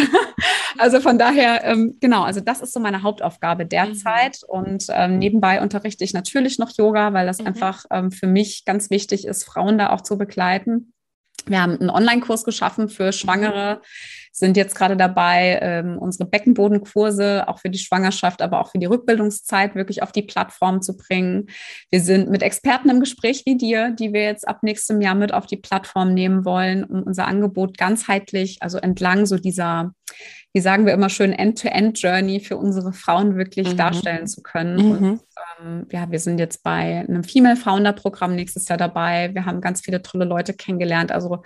[0.78, 4.38] also von daher, ähm, genau, also das ist so meine Hauptaufgabe derzeit.
[4.48, 4.58] Mhm.
[4.58, 7.48] Und ähm, nebenbei unterrichte ich natürlich noch Yoga, weil das mhm.
[7.48, 10.94] einfach ähm, für mich ganz wichtig ist, Frauen da auch zu begleiten.
[11.46, 13.80] Wir haben einen Online-Kurs geschaffen für Schwangere,
[14.32, 18.86] sind jetzt gerade dabei, ähm, unsere Beckenbodenkurse auch für die Schwangerschaft, aber auch für die
[18.86, 21.48] Rückbildungszeit wirklich auf die Plattform zu bringen.
[21.90, 25.34] Wir sind mit Experten im Gespräch wie dir, die wir jetzt ab nächstem Jahr mit
[25.34, 29.92] auf die Plattform nehmen wollen, um unser Angebot ganzheitlich, also entlang so dieser
[30.54, 33.76] wie sagen wir immer schön, End-to-End-Journey für unsere Frauen wirklich mhm.
[33.78, 34.76] darstellen zu können.
[34.76, 35.08] Mhm.
[35.08, 35.20] Und,
[35.60, 39.34] ähm, ja, wir sind jetzt bei einem Female Founder-Programm nächstes Jahr dabei.
[39.34, 41.12] Wir haben ganz viele tolle Leute kennengelernt.
[41.12, 41.42] Also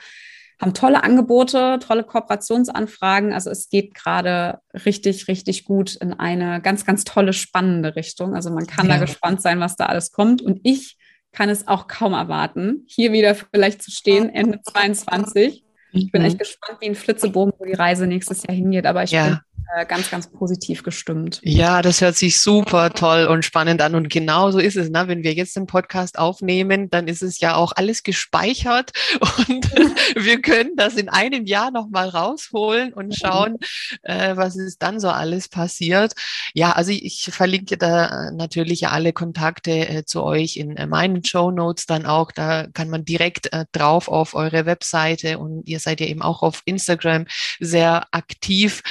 [0.61, 3.33] haben tolle Angebote, tolle Kooperationsanfragen.
[3.33, 8.35] Also es geht gerade richtig, richtig gut in eine ganz, ganz tolle, spannende Richtung.
[8.35, 8.95] Also man kann ja.
[8.95, 10.41] da gespannt sein, was da alles kommt.
[10.41, 10.97] Und ich
[11.33, 16.35] kann es auch kaum erwarten, hier wieder vielleicht zu stehen, Ende 22 ich bin echt
[16.35, 16.41] mhm.
[16.41, 18.87] gespannt wie ein Flitzebogen, wo die Reise nächstes Jahr hingeht.
[18.87, 19.27] Aber ich ja.
[19.27, 19.39] bin
[19.75, 21.41] äh, ganz, ganz positiv gestimmt.
[21.43, 23.97] Ja, das hört sich super toll und spannend an.
[23.97, 24.91] Und genau so ist es.
[24.91, 25.09] Ne?
[25.09, 28.93] Wenn wir jetzt den Podcast aufnehmen, dann ist es ja auch alles gespeichert
[29.49, 29.67] und
[30.14, 33.57] wir können das in einem Jahr nochmal rausholen und schauen,
[34.03, 36.12] äh, was ist dann so alles passiert.
[36.55, 41.25] Ja, also ich, ich verlinke da natürlich alle Kontakte äh, zu euch in äh, meinen
[41.25, 42.31] Show Notes dann auch.
[42.31, 46.43] Da kann man direkt äh, drauf auf eure Webseite und ihr seid ja eben auch
[46.43, 47.27] auf Instagram
[47.59, 48.83] sehr aktiv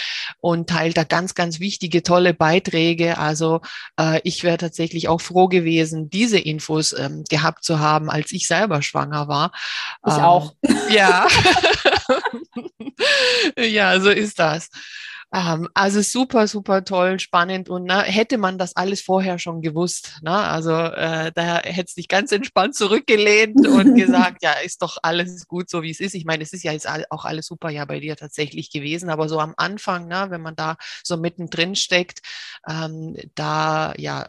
[0.41, 3.17] und teilt da ganz, ganz wichtige, tolle Beiträge.
[3.17, 3.61] Also
[3.99, 8.47] äh, ich wäre tatsächlich auch froh gewesen, diese Infos ähm, gehabt zu haben, als ich
[8.47, 9.51] selber schwanger war.
[10.05, 10.53] Ich ähm, auch.
[10.89, 11.27] Ja.
[13.57, 14.69] ja, so ist das.
[15.35, 20.13] Ähm, also super, super toll, spannend und ne, hätte man das alles vorher schon gewusst,
[20.21, 20.31] ne?
[20.31, 25.45] also äh, da hätte es dich ganz entspannt zurückgelehnt und gesagt, ja, ist doch alles
[25.47, 26.15] gut, so wie es ist.
[26.15, 29.27] Ich meine, es ist ja jetzt auch alles super ja bei dir tatsächlich gewesen, aber
[29.27, 32.21] so am Anfang, ne, wenn man da so mittendrin steckt,
[32.65, 34.27] ähm, da ja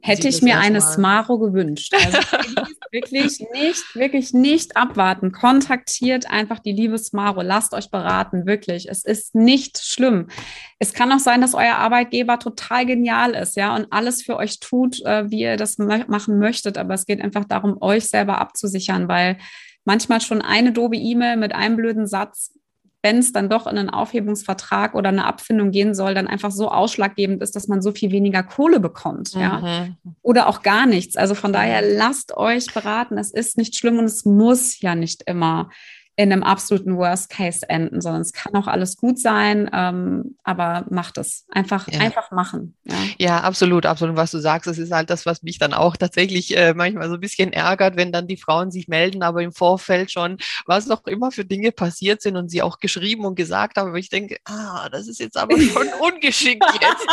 [0.00, 1.92] Hätte ich mir eine Smaro gewünscht.
[1.94, 2.18] Also
[2.92, 5.32] wirklich nicht, wirklich nicht abwarten.
[5.32, 7.42] Kontaktiert einfach die liebe Smaro.
[7.42, 8.88] Lasst euch beraten, wirklich.
[8.88, 10.28] Es ist nicht schlimm.
[10.78, 14.60] Es kann auch sein, dass euer Arbeitgeber total genial ist, ja, und alles für euch
[14.60, 16.78] tut, äh, wie ihr das machen möchtet.
[16.78, 19.38] Aber es geht einfach darum, euch selber abzusichern, weil
[19.84, 22.52] manchmal schon eine dobe E-Mail mit einem blöden Satz
[23.02, 26.68] wenn es dann doch in einen Aufhebungsvertrag oder eine Abfindung gehen soll, dann einfach so
[26.68, 29.40] ausschlaggebend ist, dass man so viel weniger Kohle bekommt, mhm.
[29.40, 29.88] ja.
[30.22, 31.16] Oder auch gar nichts.
[31.16, 33.16] Also von daher lasst euch beraten.
[33.16, 35.70] Es ist nicht schlimm und es muss ja nicht immer
[36.18, 40.84] in einem absoluten Worst Case enden, sondern es kann auch alles gut sein, ähm, aber
[40.90, 41.46] macht es.
[41.48, 42.00] Einfach, ja.
[42.00, 42.74] einfach machen.
[42.82, 42.96] Ja.
[43.18, 43.40] ja.
[43.42, 44.16] absolut, absolut.
[44.16, 47.14] Was du sagst, das ist halt das, was mich dann auch tatsächlich äh, manchmal so
[47.14, 51.06] ein bisschen ärgert, wenn dann die Frauen sich melden, aber im Vorfeld schon, was noch
[51.06, 53.90] immer für Dinge passiert sind und sie auch geschrieben und gesagt haben.
[53.90, 57.06] Aber ich denke, ah, das ist jetzt aber schon ungeschickt jetzt.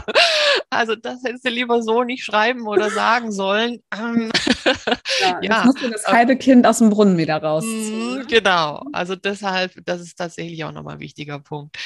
[0.70, 3.82] also das hättest du lieber so nicht schreiben oder sagen sollen.
[3.94, 4.32] Ähm,
[5.20, 5.38] ja, ja.
[5.42, 8.29] Jetzt musst du das halbe Kind aus dem Brunnen wieder rausziehen.
[8.30, 11.76] Genau, also deshalb, das ist tatsächlich auch nochmal ein wichtiger Punkt.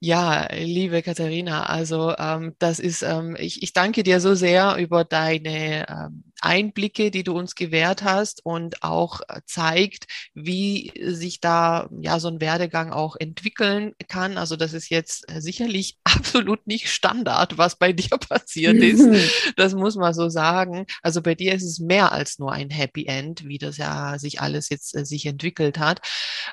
[0.00, 5.02] Ja, liebe Katharina, also ähm, das ist, ähm, ich, ich danke dir so sehr über
[5.04, 11.88] deine ähm, Einblicke, die du uns gewährt hast und auch äh, zeigt, wie sich da
[12.02, 14.36] ja so ein Werdegang auch entwickeln kann.
[14.36, 19.08] Also das ist jetzt äh, sicherlich absolut nicht Standard, was bei dir passiert ist.
[19.56, 20.86] Das muss man so sagen.
[21.02, 24.40] Also bei dir ist es mehr als nur ein Happy End, wie das ja sich
[24.40, 26.00] alles jetzt äh, sich entwickelt hat.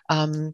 [0.09, 0.53] Ähm,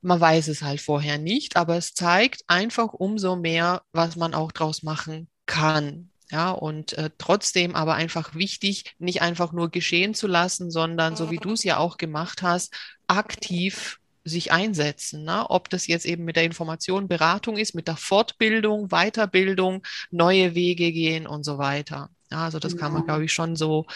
[0.00, 4.52] man weiß es halt vorher nicht, aber es zeigt einfach umso mehr, was man auch
[4.52, 6.10] draus machen kann.
[6.30, 11.30] Ja, und äh, trotzdem aber einfach wichtig, nicht einfach nur geschehen zu lassen, sondern so
[11.30, 12.74] wie du es ja auch gemacht hast,
[13.06, 15.24] aktiv sich einsetzen.
[15.24, 15.48] Ne?
[15.48, 20.92] Ob das jetzt eben mit der Information, Beratung ist, mit der Fortbildung, Weiterbildung, neue Wege
[20.92, 22.10] gehen und so weiter.
[22.30, 23.86] Ja, also das kann man, glaube ich, schon so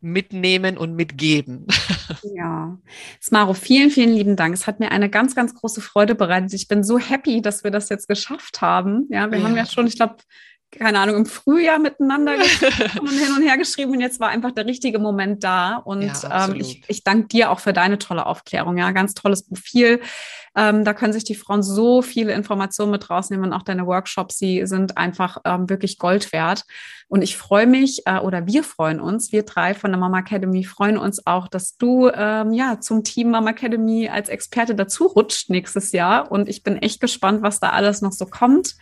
[0.00, 1.66] mitnehmen und mitgeben.
[2.34, 2.78] Ja,
[3.20, 4.54] Smaro, vielen, vielen lieben Dank.
[4.54, 6.52] Es hat mir eine ganz, ganz große Freude bereitet.
[6.54, 9.06] Ich bin so happy, dass wir das jetzt geschafft haben.
[9.10, 9.44] Ja, wir ja.
[9.44, 10.16] haben ja schon, ich glaube,
[10.70, 12.34] keine Ahnung, im Frühjahr miteinander
[13.00, 15.76] und hin und her geschrieben und jetzt war einfach der richtige Moment da.
[15.76, 18.76] Und ja, ähm, ich, ich danke dir auch für deine tolle Aufklärung.
[18.76, 20.00] Ja, ganz tolles Profil.
[20.56, 24.38] Ähm, da können sich die Frauen so viele Informationen mit rausnehmen und auch deine Workshops,
[24.38, 26.64] sie sind einfach ähm, wirklich Gold wert.
[27.08, 30.64] Und ich freue mich äh, oder wir freuen uns, wir drei von der Mama Academy
[30.64, 35.50] freuen uns auch, dass du ähm, ja zum Team Mama Academy als Experte dazu rutscht
[35.50, 36.32] nächstes Jahr.
[36.32, 38.74] Und ich bin echt gespannt, was da alles noch so kommt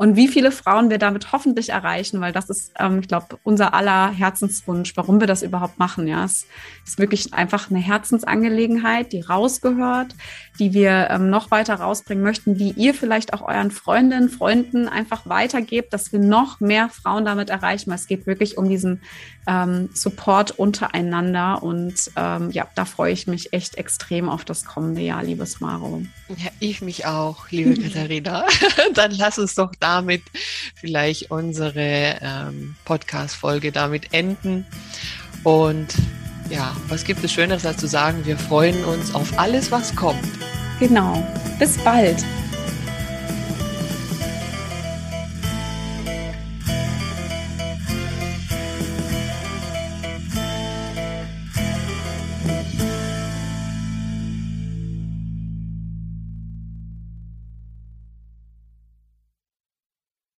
[0.00, 3.74] und wie viele Frauen wir damit hoffentlich erreichen, weil das ist, ähm, ich glaube, unser
[3.74, 6.06] aller Herzenswunsch, warum wir das überhaupt machen.
[6.06, 6.46] Ja, es
[6.86, 10.14] ist wirklich einfach eine Herzensangelegenheit, die rausgehört,
[10.58, 15.28] die wir ähm, noch weiter rausbringen möchten, die ihr vielleicht auch euren Freundinnen, Freunden einfach
[15.28, 17.90] weitergebt, dass wir noch mehr Frauen damit erreichen.
[17.90, 19.02] Weil es geht wirklich um diesen
[19.50, 25.02] ähm, Support untereinander und ähm, ja, da freue ich mich echt extrem auf das kommende
[25.02, 26.02] Jahr, liebes Maro.
[26.28, 28.46] Ja, ich mich auch, liebe Katharina.
[28.94, 30.22] Dann lass uns doch da damit
[30.76, 34.64] vielleicht unsere ähm, Podcast-Folge damit enden.
[35.42, 35.88] Und
[36.48, 40.24] ja, was gibt es Schöneres als zu sagen, wir freuen uns auf alles, was kommt.
[40.78, 41.26] Genau.
[41.58, 42.24] Bis bald.